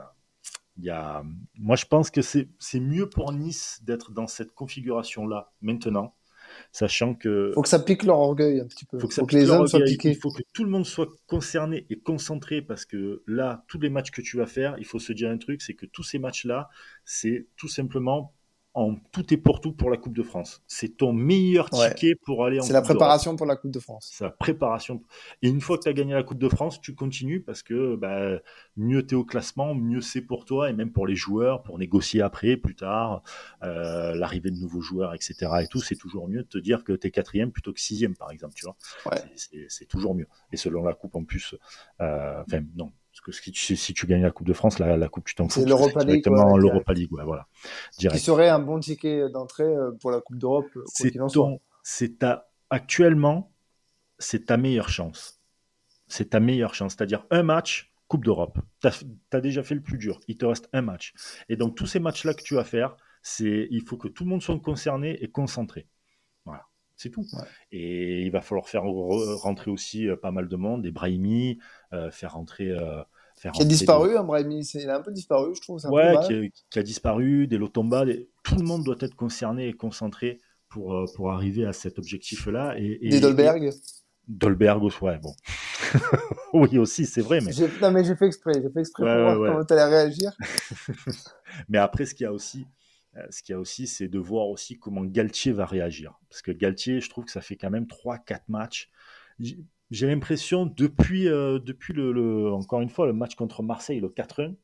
[0.79, 1.23] y a...
[1.59, 6.15] Moi, je pense que c'est mieux pour Nice d'être dans cette configuration-là maintenant,
[6.73, 7.53] sachant que.
[7.55, 8.99] Faut que ça pique leur orgueil un petit peu.
[8.99, 10.11] Faut que, faut que les hommes soient piqués.
[10.11, 13.91] Il faut que tout le monde soit concerné et concentré parce que là, tous les
[13.91, 16.19] matchs que tu vas faire, il faut se dire un truc, c'est que tous ces
[16.19, 16.69] matchs-là,
[17.05, 18.36] c'est tout simplement
[18.77, 20.63] en tout et pour tout pour la Coupe de France.
[20.67, 24.11] C'est ton meilleur ticket pour aller en C'est la préparation pour la Coupe de France.
[24.13, 25.03] C'est la préparation.
[25.41, 27.97] Et une fois que tu as gagné la Coupe de France, tu continues parce que
[27.97, 28.39] bah,
[28.77, 31.79] mieux tu es au classement, mieux c'est pour toi et même pour les joueurs, pour
[31.79, 33.23] négocier après, plus tard,
[33.63, 35.51] euh, l'arrivée de nouveaux joueurs, etc.
[35.63, 38.15] Et tout, c'est toujours mieux de te dire que tu es quatrième plutôt que sixième,
[38.15, 38.53] par exemple.
[38.55, 38.77] Tu vois
[39.37, 40.29] C'est toujours mieux.
[40.53, 41.55] Et selon la Coupe en plus,
[42.03, 42.93] euh, enfin non,
[43.27, 45.61] que si tu, gagnes la Coupe de France, la, la Coupe, tu t'en fous.
[45.61, 46.23] C'est l'Europa League.
[46.23, 47.49] Directement l'Europa League, voilà.
[47.99, 50.67] Qui serait un bon ticket d'entrée euh, pour la Coupe d'Europe,
[51.83, 53.53] c'est ta, actuellement,
[54.19, 55.41] c'est ta meilleure chance.
[56.07, 56.95] C'est ta meilleure chance.
[56.97, 58.59] C'est-à-dire un match, Coupe d'Europe.
[58.81, 58.89] Tu
[59.33, 60.21] as, déjà fait le plus dur.
[60.29, 61.13] Il te reste un match.
[61.49, 62.97] Et donc, tous ces matchs-là que tu vas faire,
[63.41, 65.89] il faut que tout le monde soit concerné et concentré.
[66.45, 66.65] Voilà.
[66.95, 67.27] C'est tout.
[67.73, 71.59] Et il va falloir faire rentrer aussi euh, pas mal de monde, des Brahimi,
[71.93, 72.71] euh, faire rentrer.
[72.71, 73.03] Euh,
[73.47, 75.81] faire qui a disparu, hein, Brahimi, il a un peu disparu, je trouve.
[75.87, 76.15] Ouais,
[76.71, 78.05] qui, a disparu, des Lotomba,
[78.43, 82.75] tout le monde doit être concerné et concentré pour, pour arriver à cet objectif-là.
[82.79, 83.73] Et, des Dolberg
[84.29, 85.35] Dolberg, ouais, bon.
[86.53, 87.41] oui, aussi, c'est vrai.
[87.41, 87.53] Mais...
[87.81, 90.33] Non, mais j'ai fait exprès, j'ai fait exprès pour voir comment tu allais réagir.
[91.69, 92.67] mais après, ce qu'il y a aussi,
[93.17, 96.19] euh, ce qu'il y a aussi, c'est de voir aussi comment Galtier va réagir.
[96.29, 98.91] Parce que Galtier, je trouve que ça fait quand même 3-4 matchs.
[99.91, 104.57] J'ai l'impression, depuis, euh, depuis le, encore une fois, le match contre Marseille, le 4-1,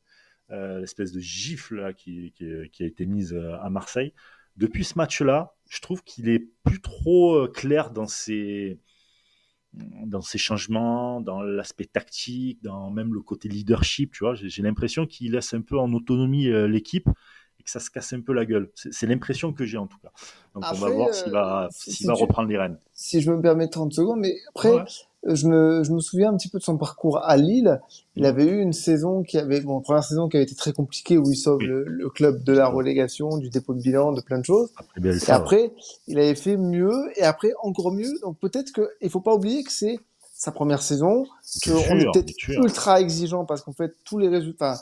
[0.51, 4.13] euh, l'espèce de gifle là, qui, a été mise à Marseille,
[4.57, 8.79] depuis ce match-là, je trouve qu'il est plus trop clair dans ses,
[9.73, 14.35] dans ses changements, dans l'aspect tactique, dans même le côté leadership, tu vois.
[14.35, 17.09] J'ai l'impression qu'il laisse un peu en autonomie l'équipe
[17.63, 18.69] que ça se casse un peu la gueule.
[18.75, 20.11] C'est l'impression que j'ai en tout cas.
[20.55, 22.77] Donc on va voir s'il va, euh, va reprendre les rênes.
[22.93, 24.69] Si je me permets 30 secondes, mais après,
[25.25, 27.81] euh, je, me, je me souviens un petit peu de son parcours à Lille.
[28.15, 28.25] Il mm.
[28.25, 31.29] avait eu une saison qui avait, bon, première saison qui avait été très compliquée où
[31.29, 34.71] il sauve le, club de la relégation, du dépôt de bilan, de plein de choses.
[34.95, 35.73] Après, et après,
[36.07, 38.13] il avait fait mieux et après encore mieux.
[38.21, 39.99] Donc peut-être qu'il faut pas oublier que c'est
[40.33, 41.25] sa première saison,
[41.63, 44.77] qu'on était ultra exigeant parce qu'en fait tous les résultats,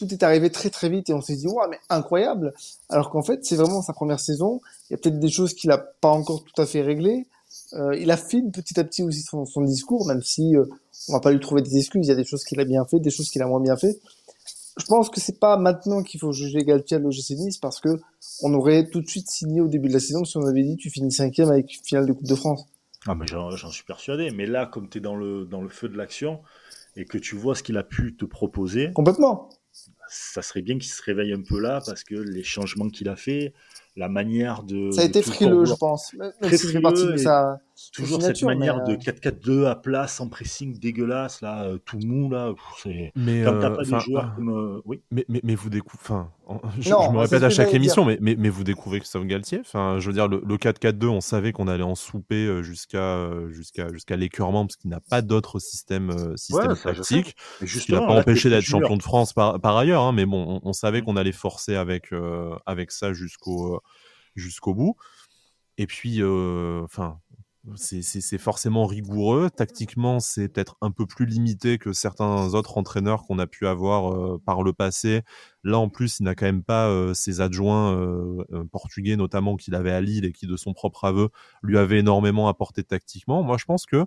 [0.00, 2.54] tout est arrivé très très vite et on s'est dit ouais mais incroyable
[2.88, 5.70] alors qu'en fait c'est vraiment sa première saison il y a peut-être des choses qu'il
[5.70, 7.26] a pas encore tout à fait réglées
[7.74, 10.64] euh, il affine petit à petit aussi son, son discours même si euh,
[11.08, 12.84] on va pas lui trouver des excuses il y a des choses qu'il a bien
[12.86, 14.00] fait des choses qu'il a moins bien fait
[14.78, 18.00] je pense que c'est pas maintenant qu'il faut juger Galtier à l'OGC Nice parce que
[18.42, 20.76] on aurait tout de suite signé au début de la saison si on avait dit
[20.76, 22.66] tu finis cinquième avec une finale de Coupe de France.
[23.06, 24.30] Ah mais j'en suis persuadé.
[24.30, 26.40] Mais là, comme tu es dans le, dans le feu de l'action
[26.96, 28.92] et que tu vois ce qu'il a pu te proposer.
[28.92, 29.48] Complètement.
[30.12, 33.14] Ça serait bien qu'il se réveille un peu là parce que les changements qu'il a
[33.16, 33.54] fait,
[34.00, 34.90] la manière de.
[34.90, 36.16] Ça a été frileux, je pense.
[36.40, 37.18] Très frileux.
[37.18, 37.60] Ça,
[37.92, 42.30] toujours cette manière de 4-4-2 euh, à place en pressing dégueulasse, là, euh, tout mou,
[42.30, 42.52] là.
[43.14, 44.32] Mais, Quand t'as euh, pas des joueurs ah.
[44.36, 44.82] comme.
[44.84, 45.02] Oui.
[45.10, 45.98] Mais, mais, mais vous découvrez.
[46.00, 46.30] Enfin,
[46.80, 49.60] je, me répète à chaque émission, mais, mais, mais, vous découvrez Christophe Galtier.
[49.60, 54.16] Enfin, je veux dire, le, 4-4-2, on savait qu'on allait en souper jusqu'à jusqu'à jusqu'à
[54.16, 57.36] l'écœurement, parce qu'il n'a pas d'autre système, système tactique.
[57.60, 60.72] Il n'a pas empêché d'être champion de France par, par ailleurs, hein, mais bon, on,
[60.72, 61.04] savait mm.
[61.04, 62.10] qu'on allait forcer avec,
[62.66, 63.80] avec ça jusqu'au
[64.40, 64.96] jusqu'au bout.
[65.78, 67.20] Et puis, enfin,
[67.76, 69.50] c'est forcément rigoureux.
[69.50, 74.12] Tactiquement, c'est peut-être un peu plus limité que certains autres entraîneurs qu'on a pu avoir
[74.12, 75.22] euh, par le passé.
[75.62, 79.74] Là, en plus, il n'a quand même pas euh, ses adjoints euh, portugais, notamment qu'il
[79.74, 81.28] avait à Lille et qui, de son propre aveu,
[81.62, 83.42] lui avait énormément apporté tactiquement.
[83.42, 84.06] Moi, je pense que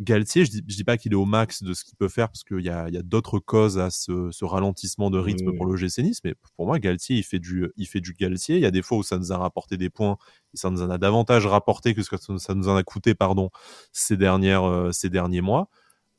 [0.00, 2.42] Galtier, je dis, dis pas qu'il est au max de ce qu'il peut faire parce
[2.42, 6.34] qu'il y a, d'autres causes à ce, ralentissement de rythme pour le GC Nice, mais
[6.56, 8.56] pour moi, Galtier, il fait du, il fait du Galtier.
[8.56, 10.16] Il y a des fois où ça nous a rapporté des points
[10.52, 13.14] et ça nous en a davantage rapporté que ce que ça nous en a coûté,
[13.14, 13.50] pardon,
[13.92, 15.68] ces dernières, euh, ces derniers mois.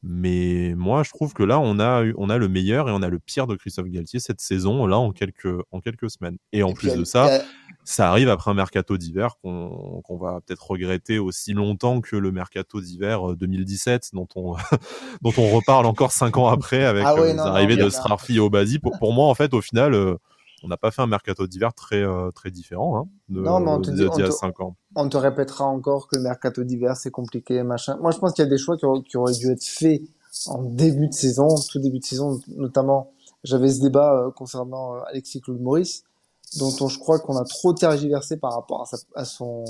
[0.07, 3.09] Mais moi, je trouve que là, on a, on a le meilleur et on a
[3.09, 6.37] le pire de Christophe Galtier cette saison, là, en quelques, en quelques semaines.
[6.53, 7.41] Et en plus de ça,
[7.85, 12.81] ça arrive après un mercato d'hiver qu'on va peut-être regretter aussi longtemps que le mercato
[12.81, 14.55] d'hiver 2017, euh, dont on,
[15.21, 18.79] dont on reparle encore cinq ans après avec ah euh, l'arrivée de Strarfi et Obasi.
[18.79, 20.15] Pour, pour moi, en fait, au final, euh,
[20.63, 23.81] on n'a pas fait un mercato d'hiver très, très différent hein, de, non, mais on
[23.81, 24.75] te dit, ans.
[24.95, 27.97] On te répétera encore que le mercato d'hiver, c'est compliqué, machin.
[28.01, 30.01] Moi, je pense qu'il y a des choix qui, auraient dû être faits
[30.47, 33.11] en début de saison, tout début de saison, notamment.
[33.43, 36.03] J'avais ce débat concernant Alexis Claude Maurice,
[36.57, 39.65] dont on, je crois qu'on a trop tergiversé par rapport à, à son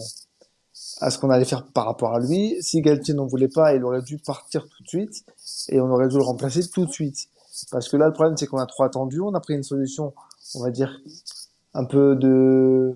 [0.99, 2.57] à ce qu'on allait faire par rapport à lui.
[2.61, 5.25] Si Galtier n'en voulait pas, il aurait dû partir tout de suite
[5.69, 7.29] et on aurait dû le remplacer tout de suite.
[7.71, 9.21] Parce que là, le problème, c'est qu'on a trop attendu.
[9.21, 10.13] On a pris une solution
[10.53, 10.99] on va dire,
[11.73, 12.95] un peu de.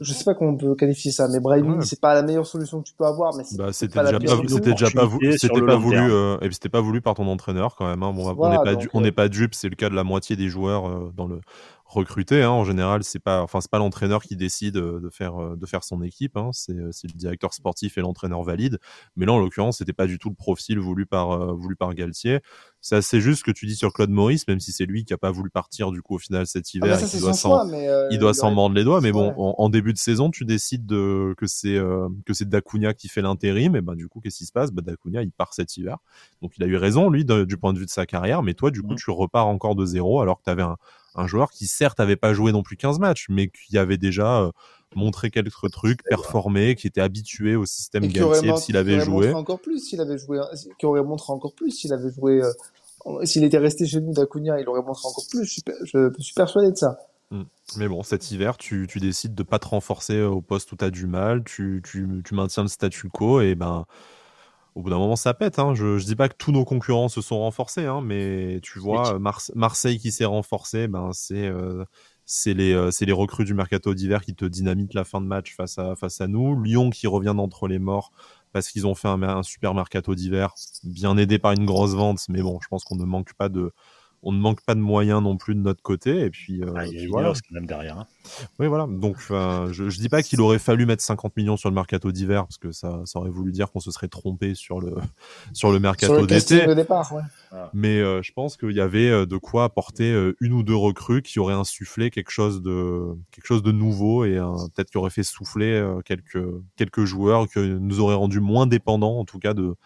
[0.00, 2.82] Je sais pas comment on peut qualifier ça, mais Brahimi, c'est pas la meilleure solution
[2.82, 5.76] que tu peux avoir, mais bah, c'était déjà, pas, c'était déjà pas, voulu, c'était pas
[5.76, 8.02] voulu, euh, et c'était pas voulu par ton entraîneur quand même.
[8.02, 8.12] Hein.
[8.12, 10.48] Bon, on n'est pas, on n'est pas dupe, c'est le cas de la moitié des
[10.48, 11.40] joueurs euh, dans le
[11.94, 12.42] recruter.
[12.42, 12.50] Hein.
[12.50, 15.66] En général, c'est pas, enfin, c'est pas l'entraîneur qui décide euh, de faire, euh, de
[15.66, 16.36] faire son équipe.
[16.36, 16.50] Hein.
[16.70, 18.78] Euh, c'est, le directeur sportif et l'entraîneur valide.
[19.16, 22.40] Mais là, en l'occurrence, c'était pas du tout le profil voulu par, voulu par Galtier.
[22.84, 25.14] C'est assez juste ce que tu dis sur Claude Maurice, même si c'est lui qui
[25.14, 27.00] a pas voulu partir du coup au final cet ah, hiver.
[27.14, 27.66] il doit s'en,
[28.10, 29.00] il doit s'en mordre les doigts.
[29.00, 31.80] Mais bon, en, début de saison, tu décides de, que c'est
[32.26, 33.74] que c'est Dacunia qui fait l'intérim.
[33.74, 34.70] Et ben du coup, qu'est-ce qui se passe?
[34.70, 35.96] Bah, Dacunia, il part cet hiver.
[36.42, 38.42] Donc il a eu raison lui du point de vue de sa carrière.
[38.42, 38.96] Mais toi, du coup, mmh.
[38.96, 40.76] tu repars encore de zéro alors que tu avais un
[41.14, 44.42] un joueur qui certes avait pas joué non plus 15 matchs, mais qui avait déjà
[44.42, 44.50] euh,
[44.96, 49.32] montré quelques trucs, performé, qui était habitué au système Galtier s'il avait joué.
[49.32, 50.40] Encore plus s'il avait joué,
[50.78, 52.42] qui aurait montré encore plus s'il avait joué.
[52.42, 55.44] Euh, s'il était resté chez nous d'Acuna, il aurait montré encore plus.
[55.44, 56.98] Je suis, persuadé de ça.
[57.30, 57.44] Hmm.
[57.76, 60.90] Mais bon, cet hiver, tu, décides de pas te renforcer au poste où tu as
[60.90, 63.84] du mal, tu, tu, tu maintiens le statu quo et ben
[64.74, 65.58] au bout d'un moment, ça pète.
[65.58, 65.74] Hein.
[65.74, 69.18] Je, je dis pas que tous nos concurrents se sont renforcés, hein, mais tu vois,
[69.54, 71.84] Marseille qui s'est renforcé, ben c'est euh,
[72.26, 75.54] c'est les euh, les recrues du mercato d'hiver qui te dynamitent la fin de match
[75.54, 76.60] face à face à nous.
[76.62, 78.12] Lyon qui revient d'entre les morts
[78.52, 80.54] parce qu'ils ont fait un, un super mercato d'hiver,
[80.84, 83.72] bien aidé par une grosse vente, mais bon, je pense qu'on ne manque pas de
[84.24, 86.20] on ne manque pas de moyens non plus de notre côté.
[86.20, 87.32] Et puis, euh, ah, il y a voilà.
[87.50, 87.98] même derrière.
[87.98, 88.06] Hein.
[88.58, 88.86] Oui, voilà.
[88.88, 92.44] Donc, je, je dis pas qu'il aurait fallu mettre 50 millions sur le mercato d'hiver
[92.44, 94.94] parce que ça, ça aurait voulu dire qu'on se serait trompé sur le
[95.52, 96.66] sur le mercato d'été.
[97.52, 97.70] Ah.
[97.72, 101.22] Mais euh, je pense qu'il y avait euh, de quoi apporter une ou deux recrues
[101.22, 104.38] qui auraient insufflé quelque chose de quelque chose de nouveau et
[104.74, 106.44] peut-être qui aurait fait souffler quelques
[106.76, 109.76] quelques joueurs que nous aurait rendu moins dépendants en tout cas de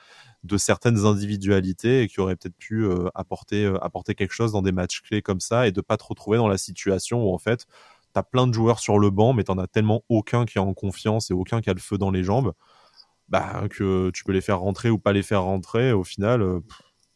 [0.45, 4.63] de certaines individualités et qui auraient peut-être pu euh, apporter, euh, apporter quelque chose dans
[4.63, 7.39] des matchs clés comme ça et de pas te retrouver dans la situation où en
[7.39, 7.67] fait
[8.15, 10.61] tu as plein de joueurs sur le banc mais t'en as tellement aucun qui est
[10.61, 12.53] en confiance et aucun qui a le feu dans les jambes
[13.29, 16.61] bah, que tu peux les faire rentrer ou pas les faire rentrer au final euh,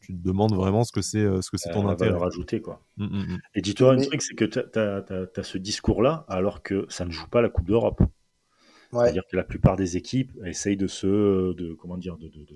[0.01, 2.18] tu te demandes vraiment ce que c'est ce que c'est ton intérêt.
[2.18, 2.83] rajouter quoi.
[2.97, 3.39] Mmh, mmh, mmh.
[3.55, 7.29] Et dis-toi un truc, c'est que tu as, ce discours-là alors que ça ne joue
[7.29, 8.03] pas la Coupe d'Europe.
[8.93, 12.47] C'est-à-dire que la plupart des équipes essayent de se, de comment dire, de, de,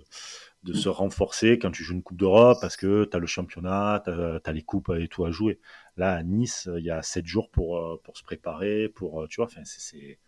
[0.66, 4.02] de se renforcer quand tu joues une Coupe d'Europe parce que tu as le championnat,
[4.04, 5.58] tu as, les coupes et tout à jouer.
[5.96, 9.26] Là, à Nice, il y a 7 jours pour, euh, pour se préparer, pour, euh,
[9.28, 10.18] tu vois, c'est...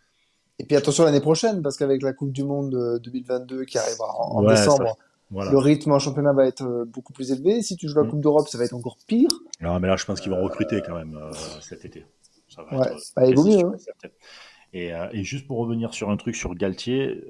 [0.61, 4.43] Et puis attention l'année prochaine, parce qu'avec la Coupe du Monde 2022 qui arrivera en,
[4.43, 4.97] décembre,
[5.31, 7.61] Le rythme en championnat va être euh, beaucoup plus élevé.
[7.61, 8.09] Si tu joues la mm.
[8.09, 9.29] Coupe d'Europe, ça va être encore pire.
[9.61, 11.17] Non, mais là, je pense qu'ils vont recruter quand même
[11.61, 12.05] cet été.
[12.49, 13.65] Ça va ouais, bah, il vaut mieux.
[13.65, 14.09] Hein.
[14.73, 17.23] Et, et, juste pour revenir sur un truc sur Galtier,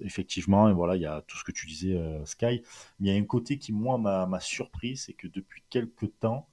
[0.00, 2.62] effectivement, et voilà, il y a tout ce que tu disais, Sky.
[3.00, 6.48] Il y a un côté qui, moi, m'a surpris, c'est que depuis quelques temps,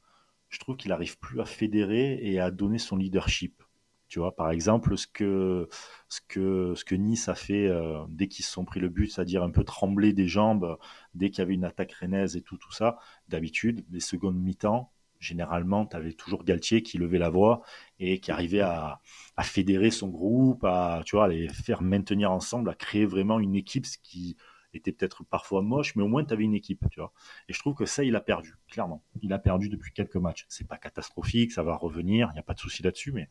[0.52, 3.64] je trouve qu'il n'arrive plus à fédérer et à donner son leadership.
[4.10, 5.70] Tu vois, par exemple, ce que,
[6.10, 9.08] ce que, ce que Nice a fait euh, dès qu'ils se sont pris le but,
[9.08, 10.78] c'est-à-dire un peu trembler des jambes
[11.14, 13.00] dès qu'il y avait une attaque rennaise et tout, tout ça.
[13.30, 14.92] D'habitude, les secondes mi-temps,
[15.22, 17.62] généralement, tu avais toujours Galtier qui levait la voix
[18.00, 19.00] et qui arrivait à,
[19.42, 23.86] fédérer son groupe, à, tu vois, les faire maintenir ensemble, à créer vraiment une équipe,
[24.04, 24.36] qui,
[24.74, 27.14] était peut-être parfois moche, mais au moins tu avais une équipe, tu vois.
[27.48, 29.04] Et je trouve que ça, il a perdu, clairement.
[29.22, 30.46] Il a perdu depuis quelques matchs.
[30.50, 33.30] C'est pas catastrophique, ça va revenir, il n'y a pas de souci là-dessus, mais,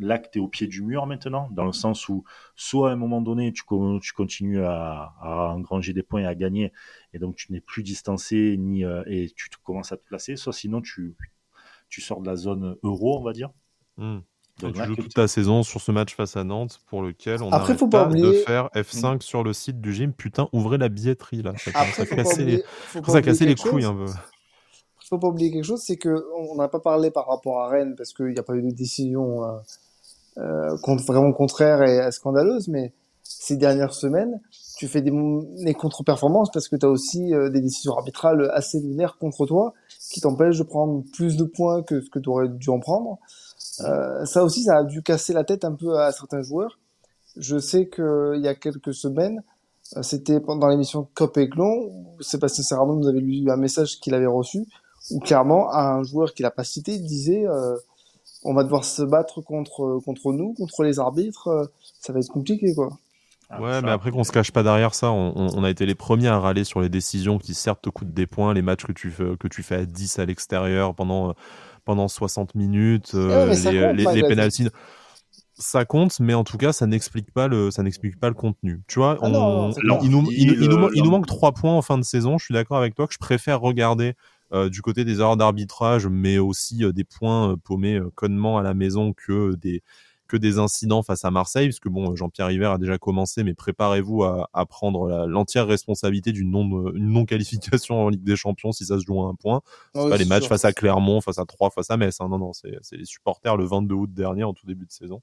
[0.00, 2.92] là que tu es au pied du mur maintenant, dans le sens où soit à
[2.92, 6.72] un moment donné, tu, continues à, à engranger des points et à gagner,
[7.12, 10.52] et donc tu n'es plus distancé ni, euh, et tu commences à te placer, soit
[10.52, 11.16] sinon tu,
[11.88, 13.50] tu sors de la zone euro, on va dire.
[13.96, 14.20] Hmm.
[14.60, 17.50] Donc, tu joues toute ta saison sur ce match face à Nantes pour lequel on
[17.50, 19.20] a pas, pas de faire F5 mm.
[19.20, 20.12] sur le site du gym.
[20.12, 21.52] Putain, ouvrez la billetterie là.
[21.56, 22.64] Ça Après, faut casser les,
[23.06, 24.06] ça casser les couilles un peu.
[25.08, 27.94] Faut pas oublier quelque chose, c'est que on n'a pas parlé par rapport à Rennes
[27.96, 29.58] parce qu'il n'y a pas eu de décision euh,
[30.38, 32.92] euh, vraiment contraire et scandaleuse, mais
[33.22, 34.40] ces dernières semaines,
[34.76, 35.12] tu fais des,
[35.64, 39.74] des contre-performances parce que tu as aussi euh, des décisions arbitrales assez lunaires contre toi
[40.10, 43.18] qui t'empêchent de prendre plus de points que ce que tu aurais dû en prendre.
[43.80, 46.78] Euh, ça aussi, ça a dû casser la tête un peu à certains joueurs.
[47.36, 49.42] Je sais qu'il y a quelques semaines,
[49.96, 54.14] euh, c'était pendant l'émission Cop et Clon, Sébastien Serrano nous avait lu un message qu'il
[54.14, 54.66] avait reçu,
[55.10, 57.76] où clairement, un joueur qu'il n'a pas cité disait euh,
[58.44, 61.70] on va devoir se battre contre, contre nous, contre les arbitres,
[62.00, 62.90] ça va être compliqué, quoi.
[63.50, 65.94] Ah, ouais, mais après qu'on se cache pas derrière ça, on, on, a été les
[65.94, 68.92] premiers à râler sur les décisions qui certes te coûtent des points, les matchs que
[68.92, 71.34] tu fais, que tu fais à 10 à l'extérieur pendant
[71.88, 73.46] pendant 60 minutes, euh,
[73.94, 74.68] les, les,
[75.54, 78.82] ça compte, mais en tout cas, ça n'explique pas le, ça n'explique pas le contenu.
[78.88, 79.26] Tu vois, ah
[80.02, 82.36] il, nous, il, nous, manque trois points en fin de saison.
[82.36, 84.16] Je suis d'accord avec toi que je préfère regarder
[84.52, 88.74] euh, du côté des erreurs d'arbitrage, mais aussi euh, des points paumés connement à la
[88.74, 89.82] maison que des
[90.28, 93.54] que des incidents face à Marseille, parce que bon, Jean-Pierre River a déjà commencé, mais
[93.54, 98.84] préparez-vous à, à prendre l'entière responsabilité d'une non, une non-qualification en Ligue des Champions si
[98.84, 99.62] ça se joue à un point.
[99.94, 102.20] C'est pas les matchs face à Clermont, face à Troyes, face à Metz.
[102.20, 102.28] Hein.
[102.28, 105.22] Non, non, c'est les supporters le 22 août dernier, en tout début de saison.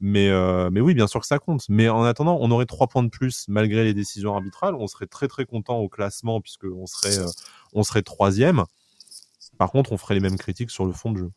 [0.00, 1.64] Mais, euh, mais oui, bien sûr que ça compte.
[1.68, 4.74] Mais en attendant, on aurait trois points de plus malgré les décisions arbitrales.
[4.74, 7.26] On serait très très content au classement puisque on serait, euh,
[7.72, 8.64] on serait troisième.
[9.58, 11.30] Par contre, on ferait les mêmes critiques sur le fond de jeu.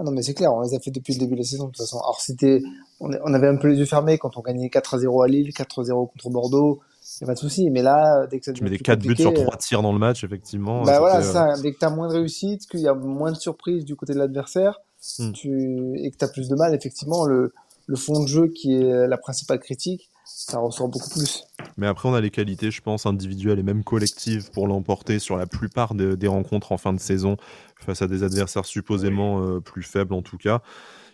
[0.00, 1.66] Ah non, mais c'est clair, on les a fait depuis le début de la saison,
[1.66, 1.98] de toute façon.
[1.98, 2.62] Alors, c'était,
[3.00, 5.52] on, avait un peu les yeux fermés quand on gagnait 4 à 0 à Lille,
[5.52, 6.80] 4 à 0 contre Bordeaux.
[7.20, 7.68] Il n'y a pas de souci.
[7.68, 9.98] Mais là, dès que ça Tu mets des 4 buts sur 3 tirs dans le
[9.98, 10.84] match, effectivement.
[10.84, 11.52] Bah voilà, ça.
[11.62, 14.14] Dès que tu as moins de réussite, qu'il y a moins de surprises du côté
[14.14, 14.80] de l'adversaire,
[15.18, 15.32] hmm.
[15.32, 15.92] tu...
[15.98, 17.52] et que tu as plus de mal, effectivement, le,
[17.84, 21.44] le fond de jeu qui est la principale critique, ça ressort beaucoup plus.
[21.76, 25.36] Mais après, on a les qualités, je pense, individuelles et même collectives pour l'emporter sur
[25.36, 27.36] la plupart des rencontres en fin de saison
[27.76, 30.62] face à des adversaires supposément euh, plus faibles en tout cas.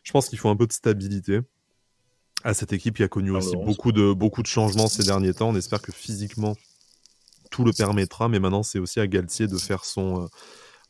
[0.02, 1.40] Je pense qu'il faut un peu de stabilité
[2.44, 5.48] à cette équipe qui a connu aussi beaucoup de, beaucoup de changements ces derniers temps.
[5.48, 6.54] On espère que physiquement
[7.50, 10.26] tout le permettra, mais maintenant c'est aussi à Galtier de faire son euh,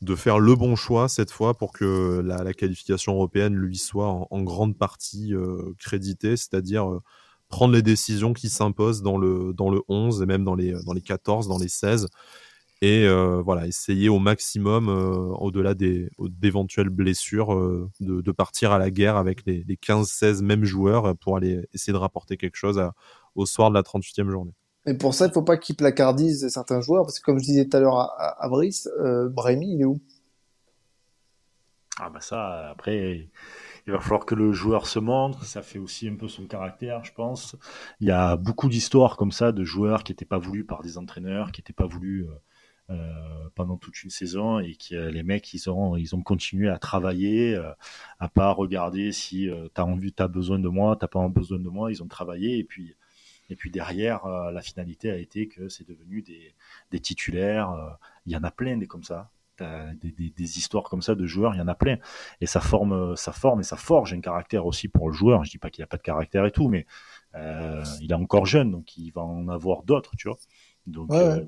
[0.02, 4.42] de faire le bon choix cette fois pour que la, qualification européenne lui soit en,
[4.42, 7.00] grande partie euh, créditée, c'est-à-dire
[7.48, 10.92] prendre les décisions qui s'imposent dans le, dans le 11 et même dans les, dans
[10.92, 12.08] les 14, dans les 16.
[12.82, 18.70] Et euh, voilà, essayer au maximum, euh, au-delà des, d'éventuelles blessures, euh, de, de, partir
[18.72, 22.56] à la guerre avec les, les 15-16 mêmes joueurs pour aller essayer de rapporter quelque
[22.56, 22.82] chose
[23.34, 24.52] au soir de la 38e journée.
[24.84, 27.44] Et pour ça, il ne faut pas qu'ils placardisent certains joueurs, parce que comme je
[27.44, 28.88] disais tout à l'heure à, à, Brice,
[29.30, 30.00] Brahimi, il est où?
[31.98, 33.30] Ah bah ça, après,
[33.86, 35.44] il va falloir que le joueur se montre.
[35.44, 37.56] Ça fait aussi un peu son caractère, je pense.
[38.00, 40.98] Il y a beaucoup d'histoires comme ça de joueurs qui n'étaient pas voulus par des
[40.98, 42.34] entraîneurs, qui n'étaient pas voulus euh,
[42.90, 46.68] euh, pendant toute une saison et qui euh, les mecs ils ont ils ont continué
[46.68, 47.56] à travailler,
[48.18, 51.58] à pas regarder si tu as envie, tu as besoin de moi, t'as pas besoin
[51.60, 51.92] de moi.
[51.92, 52.96] Ils ont travaillé et puis
[53.48, 56.54] et puis derrière, la finalité a été que c'est devenu des,
[56.90, 57.96] des titulaires.
[58.26, 59.30] Il y en a plein des comme ça
[59.62, 61.96] des, des, histoires comme ça de joueurs, il y en a plein.
[62.40, 65.44] Et ça forme, ça forme et ça forge un caractère aussi pour le joueur.
[65.44, 66.86] Je dis pas qu'il a pas de caractère et tout, mais
[67.36, 70.38] euh, il est encore jeune, donc il va en avoir d'autres, tu vois.
[70.86, 71.44] Donc euh,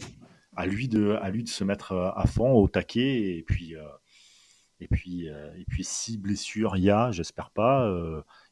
[0.56, 3.74] à lui de, à lui de se mettre euh, à fond, au taquet, et puis.
[4.80, 7.90] et puis, et puis, si blessure il y a, j'espère pas,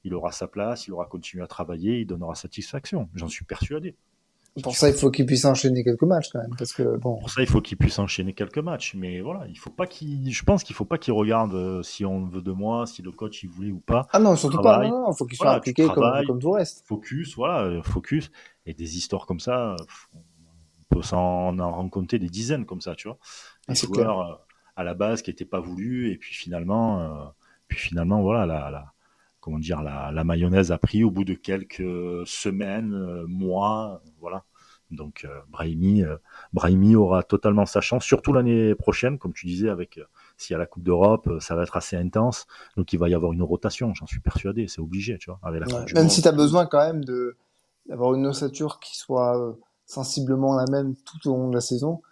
[0.05, 3.09] il aura sa place, il aura continué à travailler, il donnera satisfaction.
[3.15, 3.97] J'en suis persuadé.
[4.63, 7.19] Pour ça, il faut qu'il puisse enchaîner quelques matchs quand même, parce que bon.
[7.19, 10.33] Pour ça, il faut qu'il puisse enchaîner quelques matchs, mais voilà, il faut pas qu'il.
[10.33, 13.11] Je pense qu'il faut pas qu'il regarde euh, si on veut de moi, si le
[13.11, 14.07] coach il voulait ou pas.
[14.13, 14.87] Ah non, surtout pas.
[14.89, 16.87] Non, il faut qu'il soit appliqué comme, comme, tout le reste.
[16.87, 18.31] Focus, voilà, euh, focus.
[18.65, 19.77] Et des histoires comme ça,
[20.15, 23.19] on peut s'en en rencontrer des dizaines comme ça, tu vois.
[23.69, 24.35] Des ah, joueurs euh,
[24.77, 27.33] à la base qui n'étaient pas voulus, et puis finalement,
[27.69, 28.93] puis finalement, voilà, la, la
[29.47, 34.43] comment dire, la, la, mayonnaise a pris au bout de quelques semaines, mois, voilà.
[34.91, 36.17] Donc euh, Brahimi, euh,
[36.53, 40.05] Brahimi aura totalement sa chance, surtout l'année prochaine, comme tu disais, avec euh,
[40.37, 42.49] s'il y a la Coupe d'Europe, ça va être assez intense.
[42.77, 45.39] Donc il va y avoir une rotation, j'en suis persuadé, c'est obligé, tu vois.
[45.45, 47.05] Avec la même si tu as besoin quand même
[47.89, 52.03] d'avoir une ossature qui soit sensiblement la même tout au long de la saison,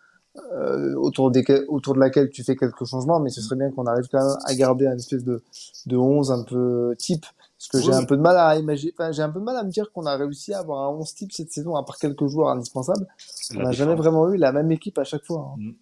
[0.96, 4.08] autour, des, autour de laquelle tu fais quelques changements, mais ce serait bien qu'on arrive
[4.10, 5.42] quand même à garder un espèce de,
[5.86, 7.26] de 11 un peu type
[7.70, 9.56] parce que j'ai un peu de mal à imaginer, enfin, j'ai un peu de mal
[9.56, 11.98] à me dire qu'on a réussi à avoir un 11 type cette saison, à part
[11.98, 13.06] quelques joueurs indispensables.
[13.54, 15.52] on n'a jamais vraiment eu la même équipe à chaque fois.
[15.52, 15.56] Hein.
[15.58, 15.72] Mm.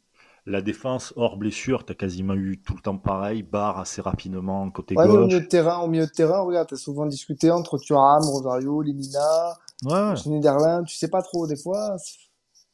[0.46, 4.68] La défense, hors blessure, tu as quasiment eu tout le temps pareil, barre assez rapidement
[4.72, 5.16] côté ouais, gauche.
[5.16, 8.24] au milieu de terrain, au milieu de terrain, regarde, tu as souvent discuté entre Thuram,
[8.24, 10.16] Rosario, Limina, ouais.
[10.16, 11.96] Schneiderlin, tu sais pas trop des fois.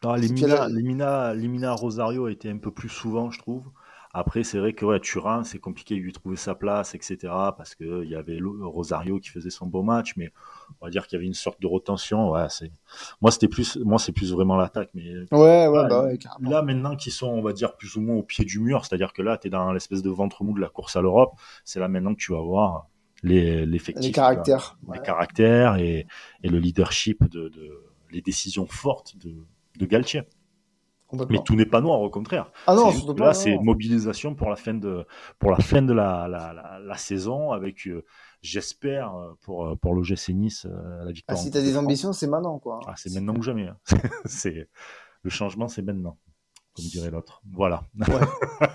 [0.05, 3.71] Non, Limina, Limina, Limina, Rosario a été un peu plus souvent, je trouve.
[4.15, 7.19] Après, c'est vrai que ouais, Turin, c'est compliqué de lui trouver sa place, etc.
[7.57, 10.33] Parce qu'il y avait Rosario qui faisait son beau match, mais
[10.81, 12.31] on va dire qu'il y avait une sorte de retention.
[12.31, 12.73] Ouais, c'est
[13.21, 14.91] moi, c'était plus, moi, c'est plus vraiment l'attaque.
[14.95, 18.17] Mais ouais, ouais, bah ouais, là, maintenant, qui sont, on va dire, plus ou moins
[18.17, 20.61] au pied du mur, c'est-à-dire que là, tu es dans l'espèce de ventre mou de
[20.61, 21.33] la course à l'Europe.
[21.65, 22.89] C'est là maintenant que tu vas voir
[23.23, 26.07] l'effectif, les, caractères, les caractères et,
[26.45, 29.35] et, le leadership de, de, les décisions fortes de,
[29.79, 30.23] de Galtier.
[31.31, 32.53] Mais tout n'est pas noir, au contraire.
[32.67, 35.07] Ah non, là, c'est mobilisation pour la fin de,
[35.39, 38.05] pour la, fin de la, la, la, saison avec, euh,
[38.43, 41.39] j'espère, euh, pour, euh, pour l'OGC Nice, la victoire.
[41.39, 42.81] Ah, si tu as des ambitions, c'est maintenant, quoi.
[42.87, 43.69] Ah, c'est maintenant ou jamais.
[43.69, 43.79] Hein.
[44.27, 44.69] c'est,
[45.23, 46.19] le changement, c'est maintenant,
[46.75, 47.41] comme dirait l'autre.
[47.51, 47.85] Voilà.
[47.99, 48.61] Ouais.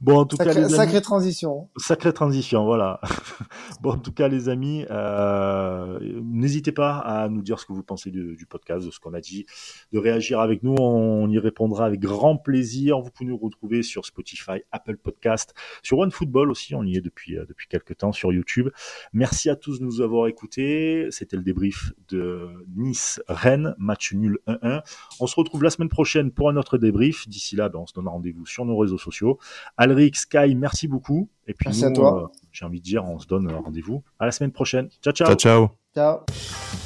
[0.00, 1.68] Bon, en tout cas, les sacrée transition.
[1.76, 3.00] Sacrée transition, voilà.
[3.80, 7.82] bon, en tout cas, les amis, euh, n'hésitez pas à nous dire ce que vous
[7.82, 9.46] pensez du, podcast, de ce qu'on a dit,
[9.92, 10.74] de réagir avec nous.
[10.78, 13.00] On y répondra avec grand plaisir.
[13.00, 16.74] Vous pouvez nous retrouver sur Spotify, Apple Podcast, sur OneFootball aussi.
[16.74, 18.68] On y est depuis euh, depuis quelques temps sur YouTube.
[19.12, 21.06] Merci à tous de nous avoir écoutés.
[21.10, 24.82] C'était le débrief de Nice-Rennes, match nul 1-1.
[25.20, 27.28] On se retrouve la semaine prochaine pour un autre débrief.
[27.28, 29.38] D'ici là, ben, on se donne rendez-vous sur nos réseaux sociaux.
[29.76, 31.28] Alric, Sky, merci beaucoup.
[31.46, 32.24] Et puis merci à toi.
[32.24, 34.88] Euh, j'ai envie de dire, on se donne rendez-vous à la semaine prochaine.
[35.02, 35.28] Ciao, ciao.
[35.28, 35.70] Ciao, ciao.
[35.94, 36.85] Ciao.